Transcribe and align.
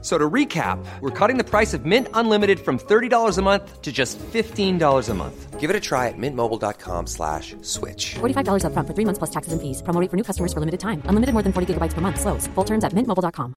So 0.00 0.16
to 0.16 0.30
recap, 0.30 0.78
we're 1.00 1.10
cutting 1.10 1.38
the 1.38 1.44
price 1.44 1.74
of 1.74 1.84
Mint 1.84 2.06
Unlimited 2.14 2.60
from 2.60 2.78
$30 2.78 3.36
a 3.36 3.42
month 3.42 3.82
to 3.82 3.90
just 3.90 4.16
$15 4.18 5.08
a 5.08 5.14
month. 5.14 5.58
Give 5.58 5.70
it 5.70 5.74
a 5.74 5.80
try 5.80 6.06
at 6.06 6.14
mintmobile.com 6.16 7.08
slash 7.08 7.56
switch. 7.62 8.14
$45 8.20 8.62
upfront 8.62 8.86
for 8.86 8.94
three 8.94 9.04
months 9.04 9.18
plus 9.18 9.30
taxes 9.30 9.52
and 9.52 9.60
fees. 9.60 9.82
Promo 9.82 10.00
rate 10.00 10.08
for 10.08 10.16
new 10.16 10.22
customers 10.22 10.52
for 10.52 10.60
limited 10.60 10.78
time. 10.78 11.02
Unlimited 11.06 11.32
more 11.32 11.42
than 11.42 11.52
40 11.52 11.74
gigabytes 11.74 11.94
per 11.94 12.00
month. 12.00 12.20
Slows. 12.20 12.46
Full 12.54 12.64
terms 12.64 12.84
at 12.84 12.92
mintmobile.com. 12.92 13.54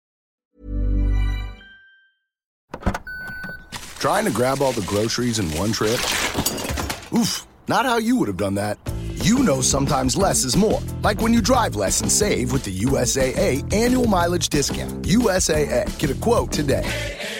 Trying 4.00 4.26
to 4.26 4.31
grab 4.31 4.64
all 4.64 4.72
the 4.72 4.86
groceries 4.88 5.38
in 5.38 5.45
one 5.52 5.72
trip? 5.72 6.00
Oof, 7.14 7.45
not 7.67 7.86
how 7.86 8.00
you 8.00 8.16
would 8.17 8.30
have 8.30 8.38
done 8.38 8.55
that. 8.55 8.80
You 9.31 9.45
know 9.45 9.62
sometimes 9.62 10.17
less 10.17 10.44
is 10.44 10.58
more. 10.58 10.81
Like 11.03 11.21
when 11.21 11.34
you 11.34 11.41
drive 11.41 11.77
less 11.77 12.02
and 12.02 12.12
save 12.12 12.52
with 12.52 12.63
the 12.63 12.80
USAA 12.80 13.73
annual 13.73 14.05
mileage 14.05 14.49
discount. 14.49 15.03
USAA. 15.03 15.98
Get 15.99 16.09
a 16.09 16.16
quote 16.16 16.52
today. 16.52 17.39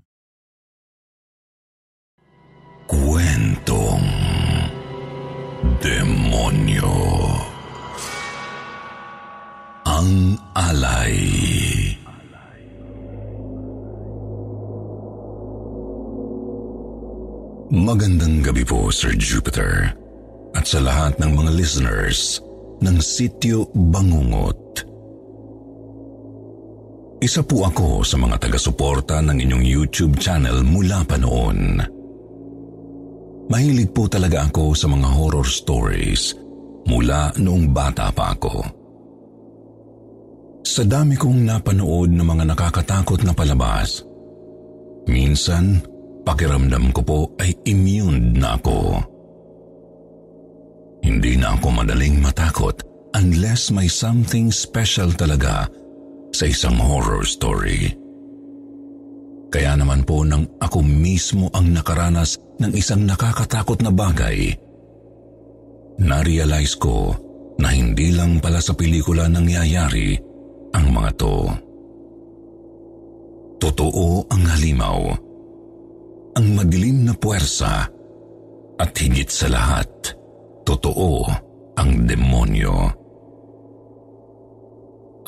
Kwentong 2.91 4.03
Demonyo 5.79 6.91
Ang 9.87 10.35
Alay 10.51 11.15
Magandang 17.71 18.43
gabi 18.43 18.67
po, 18.67 18.91
Sir 18.91 19.15
Jupiter, 19.15 19.95
at 20.51 20.67
sa 20.67 20.83
lahat 20.83 21.15
ng 21.15 21.31
mga 21.31 21.51
listeners 21.55 22.43
ng 22.83 22.99
Sityo 22.99 23.71
Bangungot. 23.71 24.83
Isa 27.23 27.39
po 27.39 27.63
ako 27.71 28.03
sa 28.03 28.19
mga 28.19 28.35
taga-suporta 28.35 29.23
ng 29.23 29.39
inyong 29.39 29.63
YouTube 29.63 30.19
channel 30.19 30.59
mula 30.67 31.07
pa 31.07 31.15
noon. 31.15 32.00
Mahilig 33.51 33.91
po 33.91 34.07
talaga 34.07 34.47
ako 34.47 34.71
sa 34.71 34.87
mga 34.87 35.11
horror 35.11 35.43
stories 35.43 36.39
mula 36.87 37.35
noong 37.35 37.75
bata 37.75 38.07
pa 38.15 38.31
ako. 38.31 38.63
Sa 40.63 40.87
dami 40.87 41.19
kong 41.19 41.43
napanood 41.43 42.15
ng 42.15 42.23
mga 42.23 42.47
nakakatakot 42.55 43.27
na 43.27 43.35
palabas, 43.35 44.07
minsan 45.11 45.83
pakiramdam 46.23 46.95
ko 46.95 47.01
po 47.03 47.19
ay 47.43 47.51
immune 47.67 48.39
na 48.39 48.55
ako. 48.55 49.03
Hindi 51.03 51.35
na 51.35 51.51
ako 51.51 51.67
madaling 51.75 52.23
matakot 52.23 52.79
unless 53.19 53.67
may 53.67 53.91
something 53.91 54.47
special 54.47 55.11
talaga 55.11 55.67
sa 56.31 56.47
isang 56.47 56.79
horror 56.79 57.27
story. 57.27 57.91
Kaya 59.51 59.75
naman 59.75 60.07
po 60.07 60.23
nang 60.23 60.47
ako 60.63 60.79
mismo 60.79 61.51
ang 61.51 61.75
nakaranas 61.75 62.39
ng 62.61 62.73
isang 62.77 63.03
nakakatakot 63.03 63.81
na 63.81 63.89
bagay, 63.89 64.53
na-realize 66.01 66.77
ko 66.77 67.13
na 67.61 67.69
hindi 67.73 68.13
lang 68.13 68.41
pala 68.41 68.61
sa 68.61 68.73
pelikula 68.73 69.29
nangyayari 69.29 70.17
ang 70.73 70.85
mga 70.89 71.11
to. 71.17 71.35
Totoo 73.61 74.25
ang 74.29 74.43
halimaw, 74.45 74.99
ang 76.37 76.47
madilim 76.57 77.05
na 77.05 77.13
puwersa, 77.13 77.85
at 78.81 78.91
higit 78.97 79.29
sa 79.29 79.45
lahat, 79.45 79.89
totoo 80.65 81.29
ang 81.77 81.91
demonyo. 82.09 82.89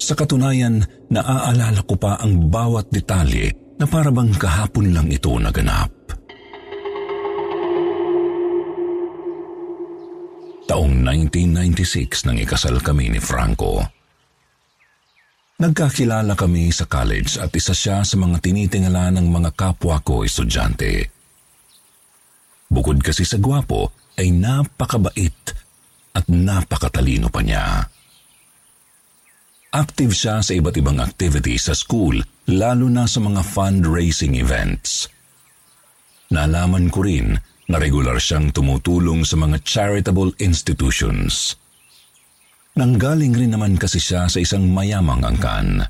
Sa 0.00 0.18
katunayan, 0.18 0.82
naaalala 1.12 1.86
ko 1.86 1.94
pa 1.94 2.18
ang 2.18 2.50
bawat 2.50 2.90
detalye 2.90 3.54
na 3.78 3.86
parabang 3.86 4.34
kahapon 4.34 4.90
lang 4.90 5.08
ito 5.08 5.30
naganap. 5.38 5.92
Taong 10.66 10.94
1996 11.02 12.30
nang 12.30 12.38
ikasal 12.38 12.78
kami 12.82 13.10
ni 13.10 13.20
Franco. 13.22 13.82
Nagkakilala 15.60 16.32
kami 16.38 16.72
sa 16.72 16.88
college 16.88 17.36
at 17.36 17.52
isa 17.52 17.76
siya 17.76 18.00
sa 18.00 18.16
mga 18.16 18.40
tinitingala 18.40 19.12
ng 19.12 19.26
mga 19.28 19.50
kapwa 19.52 20.00
ko 20.00 20.24
estudyante. 20.24 21.12
Bukod 22.70 23.02
kasi 23.04 23.28
sa 23.28 23.36
gwapo, 23.36 23.92
ay 24.16 24.32
napakabait 24.32 25.59
at 26.14 26.26
napakatalino 26.26 27.30
pa 27.30 27.40
niya. 27.42 27.86
Active 29.70 30.10
siya 30.10 30.42
sa 30.42 30.50
iba't 30.50 30.74
ibang 30.82 30.98
activities 30.98 31.70
sa 31.70 31.74
school, 31.78 32.18
lalo 32.50 32.90
na 32.90 33.06
sa 33.06 33.22
mga 33.22 33.46
fundraising 33.46 34.34
events. 34.34 35.06
Nalaman 36.34 36.90
ko 36.90 37.06
rin 37.06 37.38
na 37.70 37.78
regular 37.78 38.18
siyang 38.18 38.50
tumutulong 38.50 39.22
sa 39.22 39.38
mga 39.38 39.62
charitable 39.62 40.34
institutions. 40.42 41.54
Nanggaling 42.74 43.34
rin 43.34 43.54
naman 43.54 43.78
kasi 43.78 44.02
siya 44.02 44.26
sa 44.26 44.42
isang 44.42 44.66
mayamang 44.66 45.22
angkan. 45.22 45.86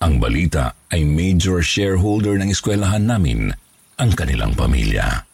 Ang 0.00 0.14
balita 0.20 0.76
ay 0.92 1.04
major 1.04 1.64
shareholder 1.64 2.36
ng 2.40 2.52
eskwelahan 2.52 3.04
namin 3.04 3.52
ang 4.00 4.10
kanilang 4.12 4.52
pamilya. 4.56 5.29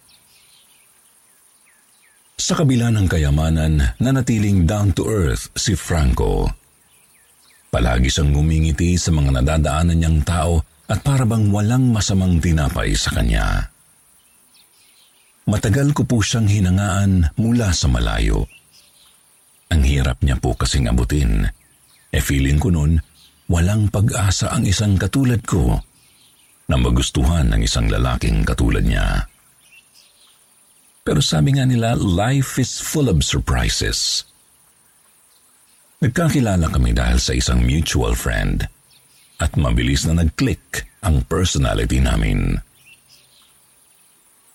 Sa 2.36 2.52
kabila 2.52 2.92
ng 2.92 3.08
kayamanan, 3.08 3.96
nanatiling 3.96 4.68
down 4.68 4.92
to 4.92 5.08
earth 5.08 5.48
si 5.56 5.72
Franco. 5.72 6.44
Palagi 7.72 8.12
siyang 8.12 8.36
ngumingiti 8.36 9.00
sa 9.00 9.08
mga 9.08 9.40
nadadaanan 9.40 9.96
niyang 9.96 10.20
tao 10.20 10.60
at 10.84 11.00
parabang 11.00 11.48
walang 11.48 11.88
masamang 11.88 12.36
tinapay 12.36 12.92
sa 12.92 13.16
kanya. 13.16 13.72
Matagal 15.48 15.96
ko 15.96 16.04
po 16.04 16.20
siyang 16.20 16.44
hinangaan 16.44 17.32
mula 17.40 17.72
sa 17.72 17.88
malayo. 17.88 18.44
Ang 19.72 19.82
hirap 19.88 20.20
niya 20.20 20.36
po 20.36 20.52
kasing 20.52 20.92
abutin. 20.92 21.48
E 22.12 22.20
feeling 22.20 22.60
ko 22.60 22.68
noon, 22.68 23.00
walang 23.48 23.88
pag-asa 23.88 24.52
ang 24.52 24.68
isang 24.68 25.00
katulad 25.00 25.40
ko 25.40 25.80
na 26.68 26.76
magustuhan 26.76 27.48
ng 27.48 27.64
isang 27.64 27.88
lalaking 27.88 28.44
katulad 28.44 28.84
niya. 28.84 29.24
Pero 31.06 31.22
sabi 31.22 31.54
nga 31.54 31.62
nila, 31.62 31.94
life 31.94 32.58
is 32.58 32.82
full 32.82 33.06
of 33.06 33.22
surprises. 33.22 34.26
Nagkakilala 36.02 36.66
kami 36.66 36.90
dahil 36.90 37.22
sa 37.22 37.30
isang 37.30 37.62
mutual 37.62 38.18
friend 38.18 38.66
at 39.38 39.54
mabilis 39.54 40.02
na 40.02 40.18
nag-click 40.18 40.82
ang 41.06 41.22
personality 41.30 42.02
namin. 42.02 42.58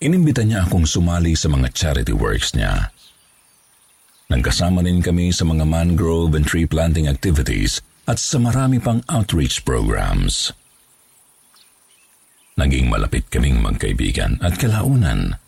Inimbita 0.04 0.44
niya 0.44 0.68
akong 0.68 0.84
sumali 0.84 1.32
sa 1.32 1.48
mga 1.48 1.72
charity 1.72 2.12
works 2.12 2.52
niya. 2.52 2.92
Nagkasama 4.28 4.84
din 4.84 5.00
kami 5.00 5.32
sa 5.32 5.48
mga 5.48 5.64
mangrove 5.64 6.36
and 6.36 6.44
tree 6.44 6.68
planting 6.68 7.08
activities 7.08 7.80
at 8.04 8.20
sa 8.20 8.36
marami 8.36 8.76
pang 8.76 9.00
outreach 9.08 9.64
programs. 9.64 10.52
Naging 12.60 12.92
malapit 12.92 13.24
kaming 13.32 13.64
magkaibigan 13.64 14.36
at 14.44 14.60
kalaunan 14.60 15.40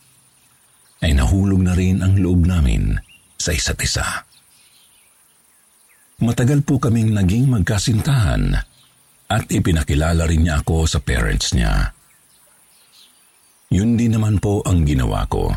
ay 1.05 1.13
nahulog 1.13 1.61
na 1.61 1.77
rin 1.77 2.01
ang 2.01 2.17
loob 2.17 2.49
namin 2.49 2.97
sa 3.37 3.53
isa't 3.53 3.77
isa. 3.85 4.25
Matagal 6.25 6.65
po 6.65 6.81
kaming 6.81 7.13
naging 7.13 7.53
magkasintahan 7.53 8.57
at 9.29 9.45
ipinakilala 9.53 10.25
rin 10.25 10.49
niya 10.49 10.65
ako 10.65 10.89
sa 10.89 11.05
parents 11.05 11.53
niya. 11.53 11.93
Yun 13.69 14.01
din 14.01 14.17
naman 14.17 14.41
po 14.41 14.65
ang 14.65 14.89
ginawa 14.89 15.29
ko. 15.29 15.53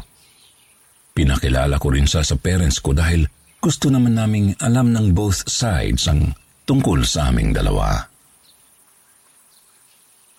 Pinakilala 1.15 1.79
ko 1.79 1.88
rin 1.95 2.09
siya 2.09 2.27
sa 2.27 2.35
parents 2.35 2.83
ko 2.83 2.91
dahil 2.91 3.23
gusto 3.63 3.88
naman 3.88 4.19
naming 4.19 4.51
alam 4.59 4.91
ng 4.91 5.15
both 5.15 5.47
sides 5.47 6.11
ang 6.11 6.35
tungkol 6.67 7.07
sa 7.07 7.31
aming 7.31 7.55
dalawa. 7.55 8.03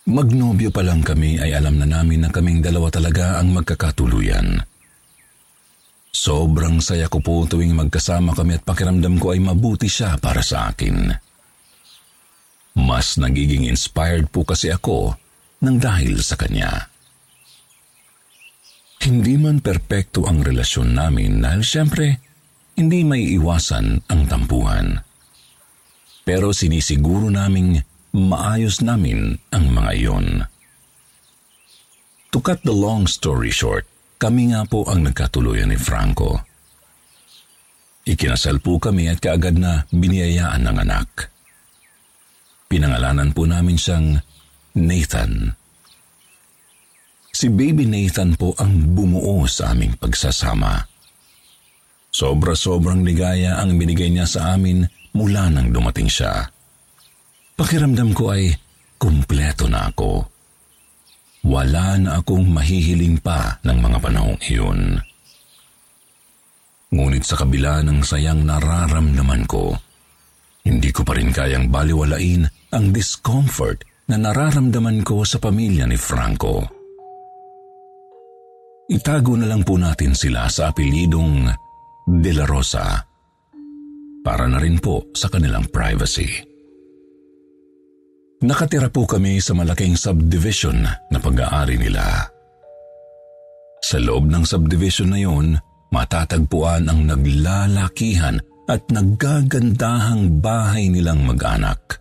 Magnobyo 0.08 0.72
pa 0.72 0.80
lang 0.84 1.04
kami 1.04 1.36
ay 1.40 1.52
alam 1.52 1.76
na 1.80 1.84
namin 1.84 2.24
na 2.24 2.30
kaming 2.32 2.60
dalawa 2.60 2.88
talaga 2.88 3.40
ang 3.40 3.52
magkakatuluyan. 3.52 4.77
Sobrang 6.18 6.82
saya 6.82 7.06
ko 7.06 7.22
po 7.22 7.46
tuwing 7.46 7.78
magkasama 7.78 8.34
kami 8.34 8.58
at 8.58 8.66
pakiramdam 8.66 9.22
ko 9.22 9.30
ay 9.30 9.38
mabuti 9.38 9.86
siya 9.86 10.18
para 10.18 10.42
sa 10.42 10.74
akin. 10.74 11.14
Mas 12.74 13.22
nagiging 13.22 13.70
inspired 13.70 14.26
po 14.26 14.42
kasi 14.42 14.74
ako 14.74 15.14
nang 15.62 15.78
dahil 15.78 16.18
sa 16.18 16.34
kanya. 16.34 16.90
Hindi 18.98 19.38
man 19.38 19.62
perpekto 19.62 20.26
ang 20.26 20.42
relasyon 20.42 20.98
namin 20.98 21.38
dahil 21.38 21.62
siyempre 21.62 22.18
hindi 22.74 23.06
may 23.06 23.22
iwasan 23.38 24.02
ang 24.10 24.26
tampuhan. 24.26 24.98
Pero 26.26 26.50
sinisiguro 26.50 27.30
naming 27.30 27.78
maayos 28.10 28.82
namin 28.82 29.38
ang 29.54 29.70
mga 29.70 29.90
iyon. 29.94 30.26
To 32.34 32.42
cut 32.42 32.66
the 32.66 32.74
long 32.74 33.06
story 33.06 33.54
short, 33.54 33.86
kami 34.18 34.50
nga 34.50 34.66
po 34.66 34.82
ang 34.90 35.06
nagkatuluyan 35.06 35.70
ni 35.70 35.78
Franco. 35.78 36.42
Ikinasal 38.02 38.58
po 38.58 38.82
kami 38.82 39.06
at 39.06 39.22
kaagad 39.22 39.56
na 39.56 39.86
biniyayaan 39.94 40.66
ng 40.66 40.76
anak. 40.82 41.30
Pinangalanan 42.66 43.30
po 43.30 43.46
namin 43.46 43.78
siyang 43.78 44.18
Nathan. 44.74 45.54
Si 47.30 47.46
baby 47.46 47.86
Nathan 47.86 48.34
po 48.34 48.58
ang 48.58 48.92
bumuo 48.92 49.46
sa 49.46 49.70
aming 49.70 49.94
pagsasama. 49.94 50.82
Sobra-sobrang 52.10 53.06
ligaya 53.06 53.62
ang 53.62 53.78
binigay 53.78 54.10
niya 54.10 54.26
sa 54.26 54.58
amin 54.58 54.82
mula 55.14 55.46
nang 55.46 55.70
dumating 55.70 56.10
siya. 56.10 56.50
Pakiramdam 57.54 58.10
ko 58.16 58.34
ay 58.34 58.50
kumpleto 58.98 59.70
na 59.70 59.86
ako. 59.92 60.37
Wala 61.46 61.98
na 62.00 62.10
akong 62.18 62.46
mahihiling 62.50 63.22
pa 63.22 63.62
ng 63.62 63.78
mga 63.78 63.98
panahong 64.02 64.38
iyon. 64.42 64.98
Ngunit 66.88 67.24
sa 67.24 67.36
kabila 67.36 67.84
ng 67.84 68.00
sayang 68.00 68.48
nararamdaman 68.48 69.44
ko, 69.44 69.76
hindi 70.64 70.88
ko 70.88 71.04
pa 71.04 71.16
rin 71.16 71.30
kayang 71.30 71.68
baliwalain 71.68 72.48
ang 72.72 72.92
discomfort 72.92 73.84
na 74.08 74.16
nararamdaman 74.16 75.04
ko 75.04 75.20
sa 75.20 75.36
pamilya 75.36 75.84
ni 75.84 76.00
Franco. 76.00 76.64
Itago 78.88 79.36
na 79.36 79.44
lang 79.44 79.68
po 79.68 79.76
natin 79.76 80.16
sila 80.16 80.48
sa 80.48 80.72
apelidong 80.72 81.44
De 82.08 82.32
La 82.32 82.48
Rosa 82.48 83.04
para 84.24 84.48
na 84.48 84.56
rin 84.56 84.80
po 84.80 85.12
sa 85.12 85.28
kanilang 85.28 85.68
privacy. 85.68 86.47
Nakatira 88.38 88.86
po 88.86 89.02
kami 89.02 89.42
sa 89.42 89.50
malaking 89.50 89.98
subdivision 89.98 90.86
na 90.86 91.18
pag-aari 91.18 91.74
nila. 91.74 92.22
Sa 93.82 93.98
loob 93.98 94.30
ng 94.30 94.46
subdivision 94.46 95.10
na 95.10 95.18
yun, 95.18 95.58
matatagpuan 95.90 96.86
ang 96.86 97.02
naglalakihan 97.02 98.38
at 98.70 98.86
naggagandahang 98.94 100.38
bahay 100.38 100.86
nilang 100.86 101.26
mag-anak. 101.26 101.98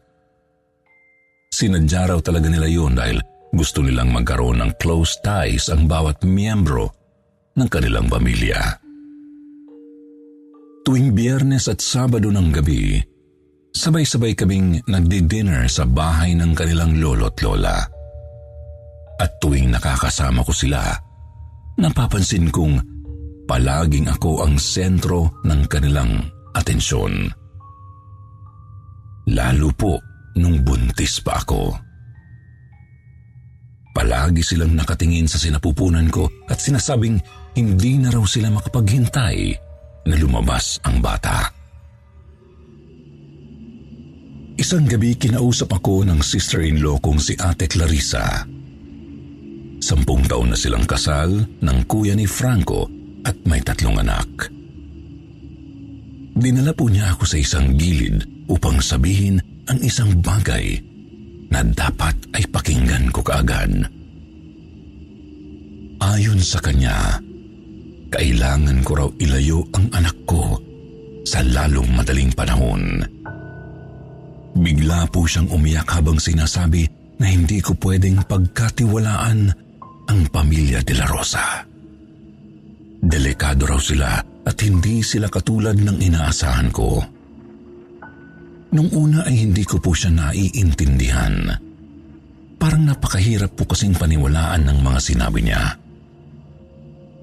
Sinadya 1.50 2.14
raw 2.14 2.20
talaga 2.22 2.54
nila 2.54 2.70
yun 2.70 2.94
dahil 2.94 3.18
gusto 3.50 3.82
nilang 3.82 4.14
magkaroon 4.14 4.62
ng 4.62 4.72
close 4.78 5.18
ties 5.26 5.74
ang 5.74 5.90
bawat 5.90 6.22
miyembro 6.22 6.94
ng 7.58 7.66
kanilang 7.66 8.06
pamilya. 8.06 8.78
Tuwing 10.86 11.18
biyernes 11.18 11.66
at 11.66 11.82
sabado 11.82 12.30
ng 12.30 12.54
gabi, 12.54 13.02
Sabay-sabay 13.78 14.34
kaming 14.34 14.82
nagdi-dinner 14.90 15.70
sa 15.70 15.86
bahay 15.86 16.34
ng 16.34 16.58
kanilang 16.58 16.98
lolo't 16.98 17.38
lola. 17.46 17.78
At 19.22 19.38
tuwing 19.38 19.70
nakakasama 19.70 20.42
ko 20.42 20.50
sila, 20.50 20.82
napapansin 21.78 22.50
kong 22.50 22.82
palaging 23.46 24.10
ako 24.10 24.42
ang 24.42 24.58
sentro 24.58 25.30
ng 25.46 25.62
kanilang 25.70 26.26
atensyon. 26.58 27.30
Lalo 29.30 29.70
po 29.78 30.02
nung 30.42 30.66
buntis 30.66 31.22
pa 31.22 31.38
ako. 31.38 31.78
Palagi 33.94 34.42
silang 34.42 34.74
nakatingin 34.74 35.30
sa 35.30 35.38
sinapupunan 35.38 36.10
ko 36.10 36.26
at 36.50 36.58
sinasabing 36.58 37.22
hindi 37.54 38.02
na 38.02 38.10
raw 38.10 38.26
sila 38.26 38.50
makapaghintay 38.50 39.38
na 40.10 40.16
lumabas 40.18 40.82
ang 40.82 40.98
bata. 40.98 41.57
Isang 44.58 44.90
gabi 44.90 45.14
kinausap 45.14 45.70
ako 45.70 46.02
ng 46.02 46.18
sister-in-law 46.18 46.98
kong 46.98 47.22
si 47.22 47.38
Ate 47.38 47.70
Clarissa. 47.70 48.42
Sampung 49.78 50.26
taon 50.26 50.50
na 50.50 50.58
silang 50.58 50.82
kasal 50.90 51.30
ng 51.62 51.80
kuya 51.86 52.18
ni 52.18 52.26
Franco 52.26 52.90
at 53.22 53.38
may 53.46 53.62
tatlong 53.62 54.02
anak. 54.02 54.50
Dinala 56.34 56.74
po 56.74 56.90
niya 56.90 57.14
ako 57.14 57.24
sa 57.30 57.38
isang 57.38 57.78
gilid 57.78 58.26
upang 58.50 58.82
sabihin 58.82 59.38
ang 59.70 59.78
isang 59.86 60.18
bagay 60.26 60.82
na 61.54 61.62
dapat 61.62 62.18
ay 62.34 62.50
pakinggan 62.50 63.14
ko 63.14 63.22
kaagad. 63.22 63.86
Ayon 66.02 66.42
sa 66.42 66.58
kanya, 66.66 67.22
kailangan 68.10 68.82
ko 68.82 68.92
raw 69.06 69.10
ilayo 69.22 69.62
ang 69.78 69.86
anak 69.94 70.18
ko 70.26 70.58
sa 71.30 71.46
lalong 71.46 71.94
madaling 71.94 72.34
panahon. 72.34 73.06
Bigla 74.58 75.06
po 75.14 75.30
siyang 75.30 75.54
umiyak 75.54 75.86
habang 75.94 76.18
sinasabi 76.18 76.90
na 77.22 77.30
hindi 77.30 77.62
ko 77.62 77.78
pwedeng 77.78 78.26
pagkatiwalaan 78.26 79.40
ang 80.10 80.22
pamilya 80.34 80.82
de 80.82 80.94
la 80.98 81.06
Rosa. 81.06 81.62
Delikado 82.98 83.70
raw 83.70 83.78
sila 83.78 84.18
at 84.18 84.58
hindi 84.66 85.06
sila 85.06 85.30
katulad 85.30 85.78
ng 85.78 86.02
inaasahan 86.02 86.70
ko. 86.74 86.98
Nung 88.74 88.90
una 88.98 89.30
ay 89.30 89.46
hindi 89.46 89.62
ko 89.62 89.78
po 89.78 89.94
siya 89.94 90.10
naiintindihan. 90.10 91.54
Parang 92.58 92.84
napakahirap 92.90 93.54
po 93.54 93.70
kasing 93.70 93.94
paniwalaan 93.94 94.66
ng 94.66 94.80
mga 94.82 95.00
sinabi 95.00 95.46
niya. 95.46 95.78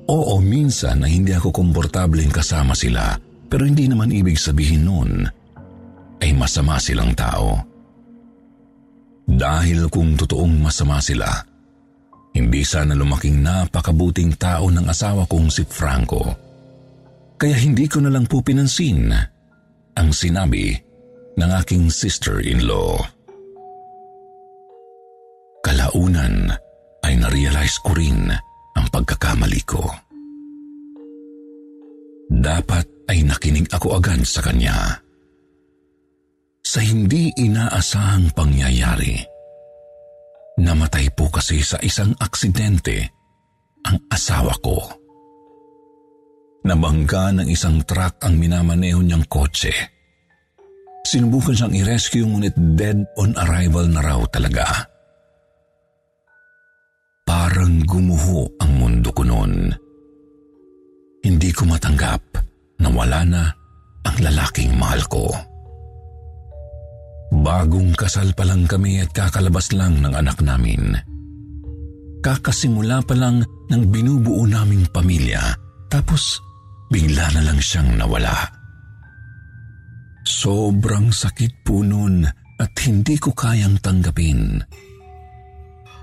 Oo, 0.07 0.39
minsan 0.39 1.03
na 1.03 1.11
hindi 1.11 1.35
ako 1.35 1.51
komportableng 1.51 2.31
kasama 2.31 2.79
sila 2.79 3.19
pero 3.51 3.67
hindi 3.67 3.91
naman 3.91 4.15
ibig 4.15 4.39
sabihin 4.39 4.87
noon 4.87 5.44
ay 6.25 6.33
masama 6.33 6.81
silang 6.81 7.13
tao. 7.13 7.61
Dahil 9.29 9.93
kung 9.93 10.17
totoong 10.17 10.57
masama 10.57 10.97
sila, 11.05 11.29
hindi 12.33 12.65
sana 12.65 12.97
lumaking 12.97 13.45
napakabuting 13.45 14.33
tao 14.41 14.73
ng 14.73 14.89
asawa 14.89 15.29
kong 15.29 15.53
si 15.53 15.69
Franco. 15.69 16.25
Kaya 17.37 17.61
hindi 17.61 17.85
ko 17.85 18.01
na 18.01 18.09
lang 18.09 18.25
po 18.25 18.41
pinansin 18.41 19.13
ang 19.93 20.09
sinabi 20.17 20.73
ng 21.37 21.51
aking 21.61 21.93
sister-in-law. 21.93 22.97
Kalaunan 25.61 26.49
ay 27.05 27.21
narealize 27.21 27.77
ko 27.85 27.93
rin 27.93 28.33
ang 28.73 28.87
pagkakamali 28.89 29.63
ko. 29.69 29.85
Dapat 32.33 33.13
ay 33.13 33.29
nakinig 33.29 33.69
ako 33.69 34.01
agad 34.01 34.25
sa 34.25 34.41
kanya. 34.41 35.04
Sa 36.75 36.83
hindi 36.83 37.31
inaasahang 37.39 38.35
pangyayari, 38.35 39.15
namatay 40.59 41.07
po 41.15 41.31
kasi 41.31 41.63
sa 41.63 41.79
isang 41.79 42.11
aksidente 42.19 42.99
ang 43.87 44.03
asawa 44.11 44.51
ko. 44.59 44.83
Nabangga 46.67 47.31
ng 47.31 47.47
isang 47.47 47.79
truck 47.87 48.19
ang 48.27 48.35
minamaneho 48.43 48.99
niyang 48.99 49.23
kotse. 49.31 49.71
Sinubukan 51.07 51.55
siyang 51.55 51.79
i-rescue 51.79 52.27
ngunit 52.27 52.59
dead 52.75 53.07
on 53.23 53.39
arrival 53.39 53.87
na 53.87 54.03
raw 54.03 54.19
talaga. 54.27 54.67
Parang 57.23 57.87
gumuho 57.87 58.51
ang 58.59 58.83
mundo 58.83 59.15
ko 59.15 59.23
noon. 59.23 59.71
Hindi 61.23 61.55
ko 61.55 61.71
matanggap 61.71 62.35
na 62.83 62.91
wala 62.91 63.23
na 63.23 63.47
ang 64.11 64.17
lalaking 64.19 64.75
mahal 64.75 65.07
ko. 65.07 65.54
Bagong 67.45 67.93
kasal 67.93 68.33
pa 68.33 68.49
lang 68.49 68.65
kami 68.65 69.05
at 69.05 69.13
kakalabas 69.13 69.77
lang 69.77 70.01
ng 70.01 70.17
anak 70.17 70.41
namin. 70.41 70.97
Kakasimula 72.25 73.05
pa 73.05 73.13
lang 73.13 73.45
ng 73.69 73.83
binubuo 73.93 74.49
naming 74.49 74.89
pamilya 74.89 75.53
tapos 75.93 76.41
bigla 76.89 77.29
na 77.37 77.45
lang 77.45 77.61
siyang 77.61 78.01
nawala. 78.01 78.49
Sobrang 80.25 81.13
sakit 81.13 81.61
po 81.61 81.85
noon 81.85 82.25
at 82.57 82.73
hindi 82.89 83.21
ko 83.21 83.37
kayang 83.37 83.77
tanggapin. 83.85 84.65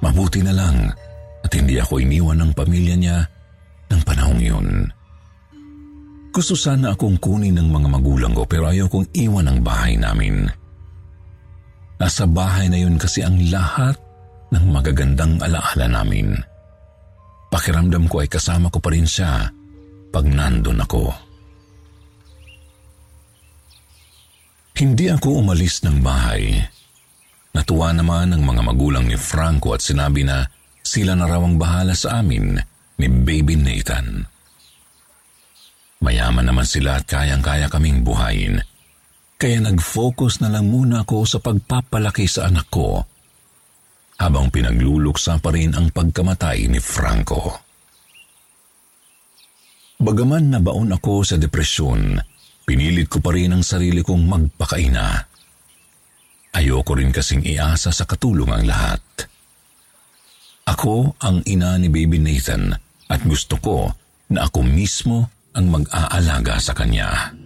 Mabuti 0.05 0.45
na 0.45 0.53
lang 0.53 0.93
at 1.41 1.51
hindi 1.57 1.81
ako 1.81 2.05
iniwan 2.05 2.37
ng 2.37 2.51
pamilya 2.53 2.93
niya 2.93 3.17
ng 3.89 4.01
panahong 4.05 4.41
yun. 4.45 4.67
Gusto 6.29 6.53
sana 6.53 6.93
akong 6.93 7.17
kunin 7.17 7.57
ng 7.57 7.65
mga 7.65 7.87
magulang 7.89 8.37
ko 8.37 8.45
pero 8.45 8.69
ayaw 8.69 8.85
kong 8.85 9.09
iwan 9.17 9.49
ang 9.49 9.65
bahay 9.65 9.97
namin. 9.97 10.60
Nasa 12.01 12.25
bahay 12.25 12.65
na 12.65 12.81
yun 12.81 12.97
kasi 12.97 13.21
ang 13.21 13.37
lahat 13.53 13.93
ng 14.49 14.65
magagandang 14.73 15.37
alaala 15.37 15.85
namin. 15.85 16.33
Pakiramdam 17.53 18.09
ko 18.09 18.25
ay 18.25 18.29
kasama 18.31 18.73
ko 18.73 18.81
pa 18.81 18.89
rin 18.89 19.05
siya 19.05 19.45
pag 20.09 20.25
nandun 20.25 20.81
ako. 20.81 21.13
Hindi 24.81 25.13
ako 25.13 25.45
umalis 25.45 25.85
ng 25.85 26.01
bahay. 26.01 26.57
Natuwa 27.53 27.93
naman 27.93 28.33
ang 28.33 28.41
mga 28.49 28.65
magulang 28.65 29.05
ni 29.05 29.13
Franco 29.13 29.77
at 29.77 29.85
sinabi 29.85 30.25
na 30.25 30.41
sila 30.81 31.13
na 31.13 31.29
raw 31.29 31.37
ang 31.37 31.61
bahala 31.61 31.93
sa 31.93 32.25
amin 32.25 32.57
ni 32.97 33.07
Baby 33.13 33.61
Nathan. 33.61 34.25
Mayaman 36.01 36.49
naman 36.49 36.65
sila 36.65 36.97
at 36.97 37.05
kayang-kaya 37.05 37.69
kaming 37.69 38.01
buhayin– 38.01 38.57
kaya 39.41 39.57
nag-focus 39.57 40.45
na 40.45 40.53
lang 40.53 40.69
muna 40.69 41.01
ako 41.01 41.25
sa 41.25 41.41
pagpapalaki 41.41 42.29
sa 42.29 42.45
anak 42.45 42.69
ko 42.69 43.01
habang 44.21 44.53
pinagluluksa 44.53 45.41
pa 45.41 45.49
rin 45.49 45.73
ang 45.73 45.89
pagkamatay 45.89 46.69
ni 46.69 46.77
Franco. 46.77 47.57
Bagaman 49.97 50.53
nabaon 50.53 50.93
ako 50.93 51.25
sa 51.25 51.41
depresyon, 51.41 52.21
pinilit 52.69 53.09
ko 53.09 53.17
pa 53.17 53.33
rin 53.33 53.49
ang 53.49 53.65
sarili 53.65 54.05
kong 54.05 54.29
magpakaina. 54.29 55.25
Ayoko 56.53 56.93
rin 56.93 57.09
kasing 57.09 57.41
iasa 57.41 57.89
sa 57.89 58.05
katulong 58.05 58.53
ang 58.53 58.65
lahat. 58.69 59.01
Ako 60.69 61.17
ang 61.17 61.41
ina 61.49 61.81
ni 61.81 61.89
Baby 61.89 62.21
Nathan 62.21 62.77
at 63.09 63.25
gusto 63.25 63.57
ko 63.57 63.89
na 64.29 64.45
ako 64.45 64.61
mismo 64.61 65.33
ang 65.57 65.73
mag-aalaga 65.73 66.61
sa 66.61 66.77
kanya. 66.77 67.40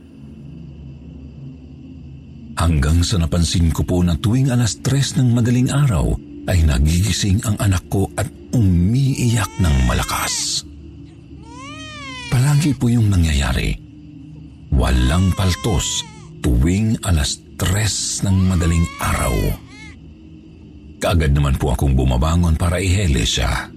Hanggang 2.55 3.03
sa 3.03 3.19
napansin 3.19 3.69
ko 3.75 3.83
po 3.83 3.99
na 3.99 4.15
tuwing 4.15 4.47
alas 4.47 4.79
tres 4.79 5.19
ng 5.19 5.35
madaling 5.35 5.67
araw 5.67 6.15
ay 6.47 6.63
nagigising 6.63 7.43
ang 7.43 7.59
anak 7.59 7.83
ko 7.91 8.07
at 8.15 8.31
umiiyak 8.55 9.49
ng 9.59 9.75
malakas. 9.89 10.63
Palagi 12.31 12.71
po 12.79 12.87
yung 12.87 13.11
nangyayari. 13.11 13.75
Walang 14.71 15.35
paltos 15.35 16.03
tuwing 16.39 16.95
alas 17.03 17.43
tres 17.59 18.23
ng 18.23 18.47
madaling 18.47 18.87
araw. 19.03 19.35
Kaagad 21.03 21.35
naman 21.35 21.59
po 21.59 21.75
akong 21.75 21.91
bumabangon 21.91 22.55
para 22.55 22.79
ihele 22.79 23.27
siya. 23.27 23.67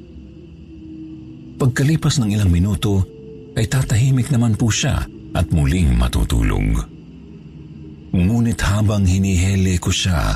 Pagkalipas 1.58 2.22
ng 2.22 2.30
ilang 2.30 2.54
minuto, 2.54 3.02
ay 3.58 3.66
tatahimik 3.66 4.30
naman 4.30 4.54
po 4.54 4.70
siya 4.70 5.02
at 5.34 5.46
muling 5.50 5.90
matutulog. 5.98 6.97
Ngunit 8.58 8.74
habang 8.74 9.06
hinihele 9.06 9.78
ko 9.78 9.94
siya, 9.94 10.34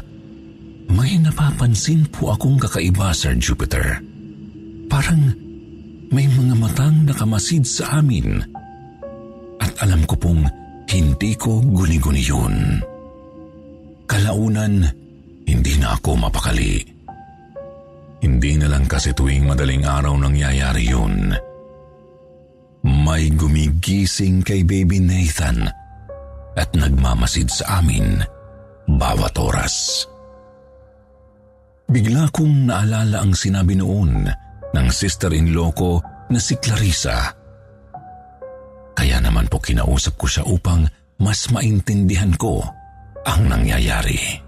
may 0.95 1.19
napapansin 1.19 2.07
po 2.07 2.31
akong 2.31 2.55
kakaiba, 2.55 3.11
Sir 3.11 3.35
Jupiter. 3.35 3.99
Parang 4.87 5.27
may 6.15 6.31
mga 6.31 6.55
matang 6.55 7.03
nakamasid 7.03 7.67
sa 7.67 7.99
amin. 7.99 8.39
At 9.59 9.75
alam 9.83 10.07
ko 10.07 10.15
pong 10.15 10.47
hindi 10.87 11.35
ko 11.35 11.67
guni-guni 11.67 12.23
yun. 12.23 12.79
Kalaunan, 14.07 14.87
hindi 15.43 15.75
na 15.83 15.99
ako 15.99 16.23
mapakali. 16.23 16.79
Hindi 18.23 18.53
na 18.55 18.71
lang 18.71 18.87
kasi 18.87 19.11
tuwing 19.11 19.51
madaling 19.51 19.83
araw 19.83 20.15
nangyayari 20.15 20.87
yun. 20.87 21.35
May 22.87 23.35
gumigising 23.35 24.47
kay 24.47 24.63
Baby 24.63 25.03
Nathan 25.03 25.82
at 26.57 26.69
nagmamasid 26.77 27.49
sa 27.49 27.81
amin 27.81 28.21
bawat 28.87 29.35
oras. 29.41 30.05
Bigla 31.93 32.33
kong 32.33 32.69
naalala 32.69 33.21
ang 33.21 33.37
sinabi 33.37 33.77
noon 33.77 34.25
ng 34.73 34.87
sister-in-law 34.89 35.71
ko 35.77 36.01
na 36.33 36.41
si 36.41 36.57
Clarissa. 36.57 37.37
Kaya 38.97 39.21
naman 39.21 39.49
po 39.53 39.61
kinausap 39.61 40.17
ko 40.17 40.27
siya 40.29 40.45
upang 40.49 40.89
mas 41.21 41.53
maintindihan 41.53 42.33
ko 42.41 42.65
ang 43.29 43.43
nangyayari. 43.49 44.41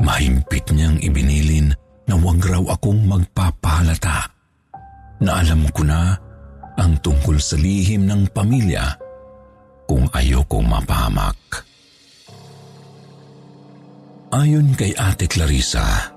Mahigpit 0.00 0.72
niyang 0.72 0.98
ibinilin 1.00 1.72
na 2.08 2.14
wag 2.20 2.40
raw 2.44 2.64
akong 2.76 3.04
magpapahalata 3.04 4.28
na 5.24 5.30
alam 5.40 5.64
ko 5.72 5.84
na 5.84 6.16
ang 6.76 6.98
tungkol 7.00 7.38
sa 7.38 7.54
lihim 7.56 8.04
ng 8.08 8.32
pamilya 8.34 9.03
kung 9.84 10.08
ayokong 10.10 10.66
mapahamak. 10.68 11.38
Ayon 14.34 14.74
kay 14.74 14.90
Ate 14.98 15.30
Clarissa, 15.30 16.10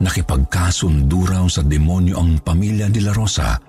nakipagkasundo 0.00 1.28
sa 1.52 1.60
demonyo 1.60 2.16
ang 2.16 2.40
pamilya 2.40 2.88
de 2.88 3.00
la 3.04 3.12
Rosa 3.12 3.60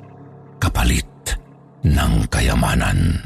kapalit 0.55 1.35
ng 1.83 2.13
kayamanan. 2.31 3.19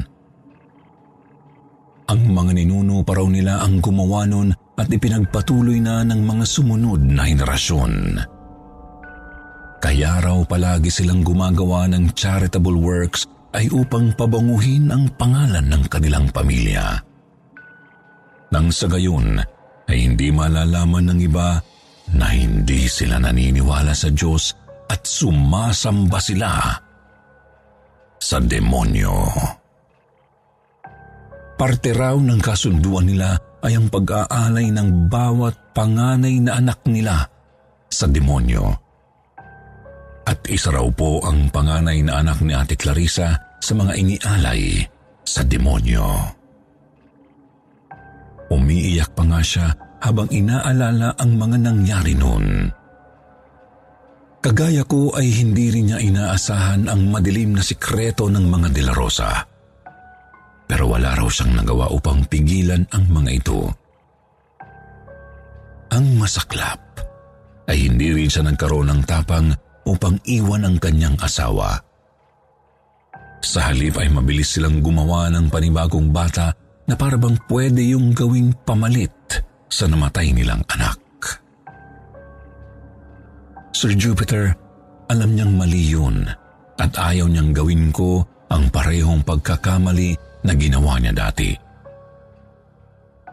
Ang 2.05 2.21
mga 2.33 2.51
ninuno 2.57 3.01
pa 3.05 3.17
raw 3.17 3.27
nila 3.29 3.61
ang 3.61 3.81
gumawa 3.81 4.25
nun 4.29 4.53
at 4.53 4.87
ipinagpatuloy 4.89 5.77
na 5.81 6.05
ng 6.05 6.21
mga 6.21 6.45
sumunod 6.45 7.01
na 7.05 7.25
henerasyon. 7.25 7.93
Kaya 9.81 10.17
raw 10.21 10.41
palagi 10.45 10.89
silang 10.89 11.21
gumagawa 11.21 11.85
ng 11.89 12.17
charitable 12.17 12.77
works 12.77 13.29
ay 13.55 13.71
upang 13.71 14.11
pabanguhin 14.13 14.91
ang 14.91 15.07
pangalan 15.15 15.63
ng 15.71 15.83
kanilang 15.87 16.27
pamilya. 16.29 16.99
Nang 18.51 18.67
sa 18.69 18.91
gayon 18.91 19.39
ay 19.87 19.97
hindi 20.03 20.29
malalaman 20.29 21.15
ng 21.15 21.19
iba 21.23 21.57
na 22.13 22.27
hindi 22.29 22.85
sila 22.85 23.17
naniniwala 23.17 23.95
sa 23.95 24.11
Diyos 24.11 24.53
at 24.91 25.01
sumasamba 25.07 26.19
sila 26.21 26.51
sa 28.21 28.37
demonyo. 28.37 29.15
Parte 31.55 31.95
raw 31.95 32.13
ng 32.19 32.41
kasunduan 32.43 33.07
nila 33.07 33.39
ay 33.63 33.79
ang 33.79 33.87
pag-aalay 33.89 34.69
ng 34.69 35.09
bawat 35.09 35.73
panganay 35.73 36.37
na 36.43 36.59
anak 36.59 36.83
nila 36.85 37.25
sa 37.89 38.05
demonyo. 38.05 38.84
At 40.25 40.41
isa 40.49 40.73
raw 40.73 40.89
po 40.89 41.21
ang 41.21 41.53
panganay 41.53 42.01
na 42.01 42.25
anak 42.25 42.41
ni 42.41 42.57
Ate 42.57 42.73
Clarissa 42.73 43.37
sa 43.61 43.73
mga 43.77 43.93
inialay 43.93 44.81
sa 45.21 45.45
demonyo. 45.45 46.05
Umiiyak 48.49 49.13
pa 49.13 49.23
nga 49.25 49.41
siya 49.41 49.67
habang 50.01 50.29
inaalala 50.29 51.13
ang 51.17 51.31
mga 51.37 51.57
nangyari 51.61 52.13
noon. 52.17 52.69
Kagaya 54.41 54.85
ko 54.85 55.09
ay 55.17 55.25
hindi 55.41 55.73
rin 55.73 55.89
niya 55.89 55.97
inaasahan 55.97 56.85
ang 56.85 57.09
madilim 57.09 57.57
na 57.57 57.65
sikreto 57.65 58.29
ng 58.29 58.45
mga 58.45 58.67
De 58.69 58.81
La 58.85 58.93
Rosa. 58.93 59.41
Pero 60.69 60.89
wala 60.93 61.17
raw 61.17 61.25
siyang 61.25 61.57
nagawa 61.57 61.89
upang 61.89 62.25
pigilan 62.29 62.85
ang 62.93 63.09
mga 63.09 63.31
ito. 63.33 63.65
Ang 65.89 66.17
masaklap 66.17 66.81
ay 67.65 67.89
hindi 67.89 68.13
rin 68.13 68.29
siya 68.29 68.45
nagkaroon 68.45 68.93
ng 68.93 69.01
tapang 69.09 69.49
upang 69.85 70.17
iwan 70.25 70.65
ang 70.65 70.77
kanyang 70.81 71.15
asawa. 71.21 71.77
Sa 73.45 73.69
halip 73.69 74.01
ay 74.01 74.09
mabilis 74.09 74.57
silang 74.57 74.81
gumawa 74.81 75.29
ng 75.29 75.53
panibagong 75.53 76.09
bata 76.09 76.49
na 76.89 76.97
parabang 76.97 77.37
pwede 77.45 77.81
yung 77.93 78.13
gawing 78.13 78.53
pamalit 78.65 79.13
sa 79.69 79.85
namatay 79.85 80.33
nilang 80.33 80.65
anak. 80.73 80.97
Sir 83.75 83.93
Jupiter, 83.93 84.55
alam 85.11 85.37
niyang 85.37 85.53
mali 85.53 85.93
yun 85.93 86.25
at 86.79 86.91
ayaw 86.97 87.29
niyang 87.29 87.53
gawin 87.53 87.93
ko 87.93 88.25
ang 88.49 88.71
parehong 88.73 89.21
pagkakamali 89.21 90.15
na 90.45 90.53
ginawa 90.57 90.97
niya 90.97 91.13
dati. 91.13 91.51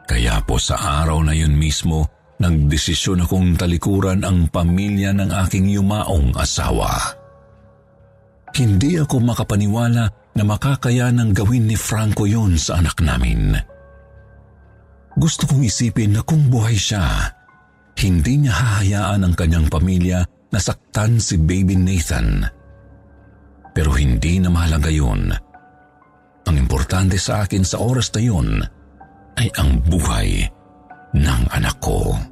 Kaya 0.03 0.43
po 0.45 0.59
sa 0.59 1.05
araw 1.05 1.23
na 1.25 1.33
yun 1.33 1.55
mismo, 1.55 2.05
nagdesisyon 2.43 3.23
akong 3.23 3.55
talikuran 3.55 4.27
ang 4.27 4.51
pamilya 4.51 5.15
ng 5.15 5.31
aking 5.47 5.71
yumaong 5.71 6.35
asawa. 6.35 6.91
Hindi 8.53 9.01
ako 9.01 9.23
makapaniwala 9.23 10.05
na 10.37 10.43
makakayanang 10.45 11.33
gawin 11.33 11.71
ni 11.71 11.77
Franco 11.79 12.29
yun 12.29 12.61
sa 12.61 12.83
anak 12.83 13.01
namin. 13.01 13.57
Gusto 15.17 15.49
kong 15.49 15.65
isipin 15.65 16.19
na 16.19 16.21
kung 16.25 16.49
buhay 16.53 16.77
siya, 16.77 17.33
hindi 18.01 18.45
niya 18.45 18.53
hahayaan 18.57 19.25
ang 19.25 19.35
kanyang 19.37 19.69
pamilya 19.69 20.25
na 20.53 20.59
saktan 20.61 21.21
si 21.21 21.41
baby 21.41 21.77
Nathan. 21.77 22.45
Pero 23.73 23.97
hindi 23.97 24.37
na 24.41 24.53
mahalaga 24.53 24.93
yun. 24.93 25.33
Ang 26.43 26.57
importante 26.59 27.17
sa 27.17 27.45
akin 27.45 27.65
sa 27.65 27.81
oras 27.81 28.13
na 28.13 28.21
yun 28.21 28.49
ay 29.41 29.49
ang 29.57 29.81
buhay 29.89 30.45
ng 31.17 31.43
anak 31.53 31.77
ko. 31.81 32.32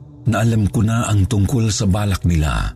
na 0.27 0.45
alam 0.45 0.69
ko 0.69 0.85
na 0.85 1.09
ang 1.09 1.25
tungkol 1.25 1.71
sa 1.73 1.89
balak 1.89 2.21
nila. 2.27 2.73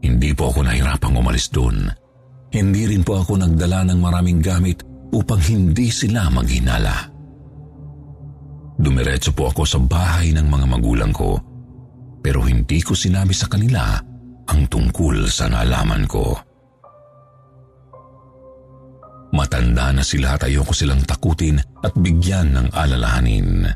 Hindi 0.00 0.32
po 0.32 0.50
ako 0.50 0.66
nahirapang 0.66 1.14
umalis 1.14 1.52
doon. 1.52 1.86
Hindi 2.50 2.82
rin 2.90 3.06
po 3.06 3.20
ako 3.20 3.38
nagdala 3.38 3.86
ng 3.86 3.98
maraming 4.00 4.42
gamit 4.42 4.82
upang 5.14 5.38
hindi 5.46 5.92
sila 5.92 6.26
maghinala. 6.32 7.06
Dumiretso 8.80 9.36
po 9.36 9.52
ako 9.52 9.62
sa 9.68 9.78
bahay 9.78 10.32
ng 10.32 10.46
mga 10.48 10.66
magulang 10.66 11.12
ko 11.12 11.36
pero 12.24 12.44
hindi 12.44 12.80
ko 12.80 12.96
sinabi 12.96 13.36
sa 13.36 13.46
kanila 13.46 14.00
ang 14.48 14.60
tungkol 14.66 15.28
sa 15.28 15.46
nalaman 15.46 16.08
ko. 16.08 16.32
Matanda 19.30 19.94
na 19.94 20.02
sila 20.02 20.34
at 20.34 20.48
ayoko 20.48 20.74
silang 20.74 21.06
takutin 21.06 21.60
at 21.86 21.94
bigyan 21.94 22.50
ng 22.50 22.66
alalahanin. 22.74 23.68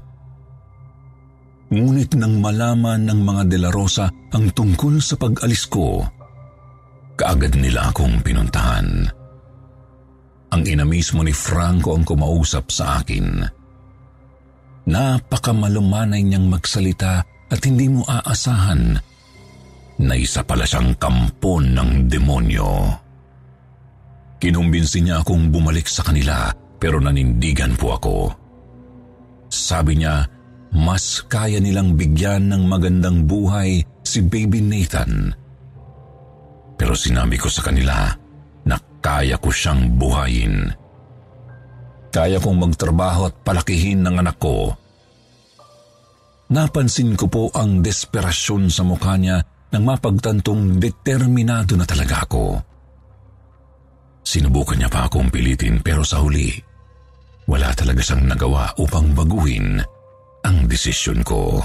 Ngunit 1.73 2.13
nang 2.21 2.45
malaman 2.45 3.09
ng 3.09 3.21
mga 3.25 3.43
De 3.49 3.59
La 3.61 3.71
Rosa 3.73 4.13
ang 4.37 4.53
tungkol 4.53 5.01
sa 5.01 5.17
pag-alis 5.17 5.65
ko, 5.71 6.05
kaagad 7.17 7.57
nila 7.57 7.89
akong 7.89 8.21
pinuntahan. 8.21 9.09
Ang 10.55 10.63
ina 10.69 10.85
mismo 10.87 11.25
ni 11.25 11.33
Franco 11.33 11.97
ang 11.97 12.05
kumausap 12.07 12.71
sa 12.71 13.01
akin. 13.01 13.43
Napakamalumanay 14.85 16.21
niyang 16.21 16.47
magsalita 16.47 17.25
at 17.49 17.61
hindi 17.65 17.89
mo 17.89 18.05
aasahan 18.05 19.01
na 20.05 20.15
isa 20.15 20.45
pala 20.45 20.69
siyang 20.69 20.95
kampon 21.01 21.73
ng 21.73 21.91
demonyo. 22.07 22.71
Kinumbinsi 24.39 25.01
niya 25.01 25.25
akong 25.25 25.49
bumalik 25.49 25.89
sa 25.89 26.05
kanila 26.05 26.53
pero 26.77 27.01
nanindigan 27.01 27.73
po 27.81 27.97
ako. 27.97 28.17
Sabi 29.49 30.03
niya, 30.03 30.27
mas 30.75 31.23
kaya 31.31 31.63
nilang 31.63 31.95
bigyan 31.95 32.51
ng 32.51 32.67
magandang 32.67 33.31
buhay 33.31 33.87
si 34.03 34.19
baby 34.27 34.59
Nathan. 34.59 35.31
Pero 36.75 36.99
sinabi 36.99 37.39
ko 37.39 37.47
sa 37.47 37.63
kanila 37.63 38.11
na 38.67 38.77
kaya 38.99 39.39
ko 39.39 39.55
siyang 39.55 39.95
buhayin. 39.95 40.75
Kaya 42.11 42.43
kong 42.43 42.59
magtrabaho 42.59 43.31
at 43.31 43.35
palakihin 43.47 44.03
ng 44.03 44.19
anak 44.19 44.39
ko. 44.43 44.75
Napansin 46.51 47.15
ko 47.15 47.27
po 47.31 47.43
ang 47.55 47.79
desperasyon 47.79 48.71
sa 48.71 48.83
mukha 48.83 49.15
niya 49.15 49.39
nang 49.75 49.87
mapagtantong 49.87 50.79
determinado 50.79 51.75
na 51.79 51.87
talaga 51.87 52.27
ako. 52.27 52.47
Sinubukan 54.27 54.79
niya 54.79 54.91
pa 54.91 55.07
akong 55.07 55.31
pilitin 55.31 55.83
pero 55.83 56.03
sa 56.07 56.23
huli, 56.23 56.51
wala 57.51 57.71
talaga 57.75 58.03
siyang 58.03 58.31
nagawa 58.31 58.71
upang 58.79 59.15
baguhin 59.15 59.83
ang 60.45 60.69
desisyon 60.69 61.25
ko. 61.25 61.59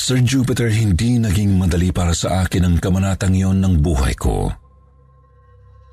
Sir 0.00 0.20
Jupiter, 0.24 0.72
hindi 0.72 1.20
naging 1.20 1.60
madali 1.60 1.92
para 1.92 2.16
sa 2.16 2.44
akin 2.44 2.64
ang 2.64 2.76
kamanatang 2.80 3.36
yon 3.36 3.60
ng 3.60 3.84
buhay 3.84 4.16
ko. 4.16 4.48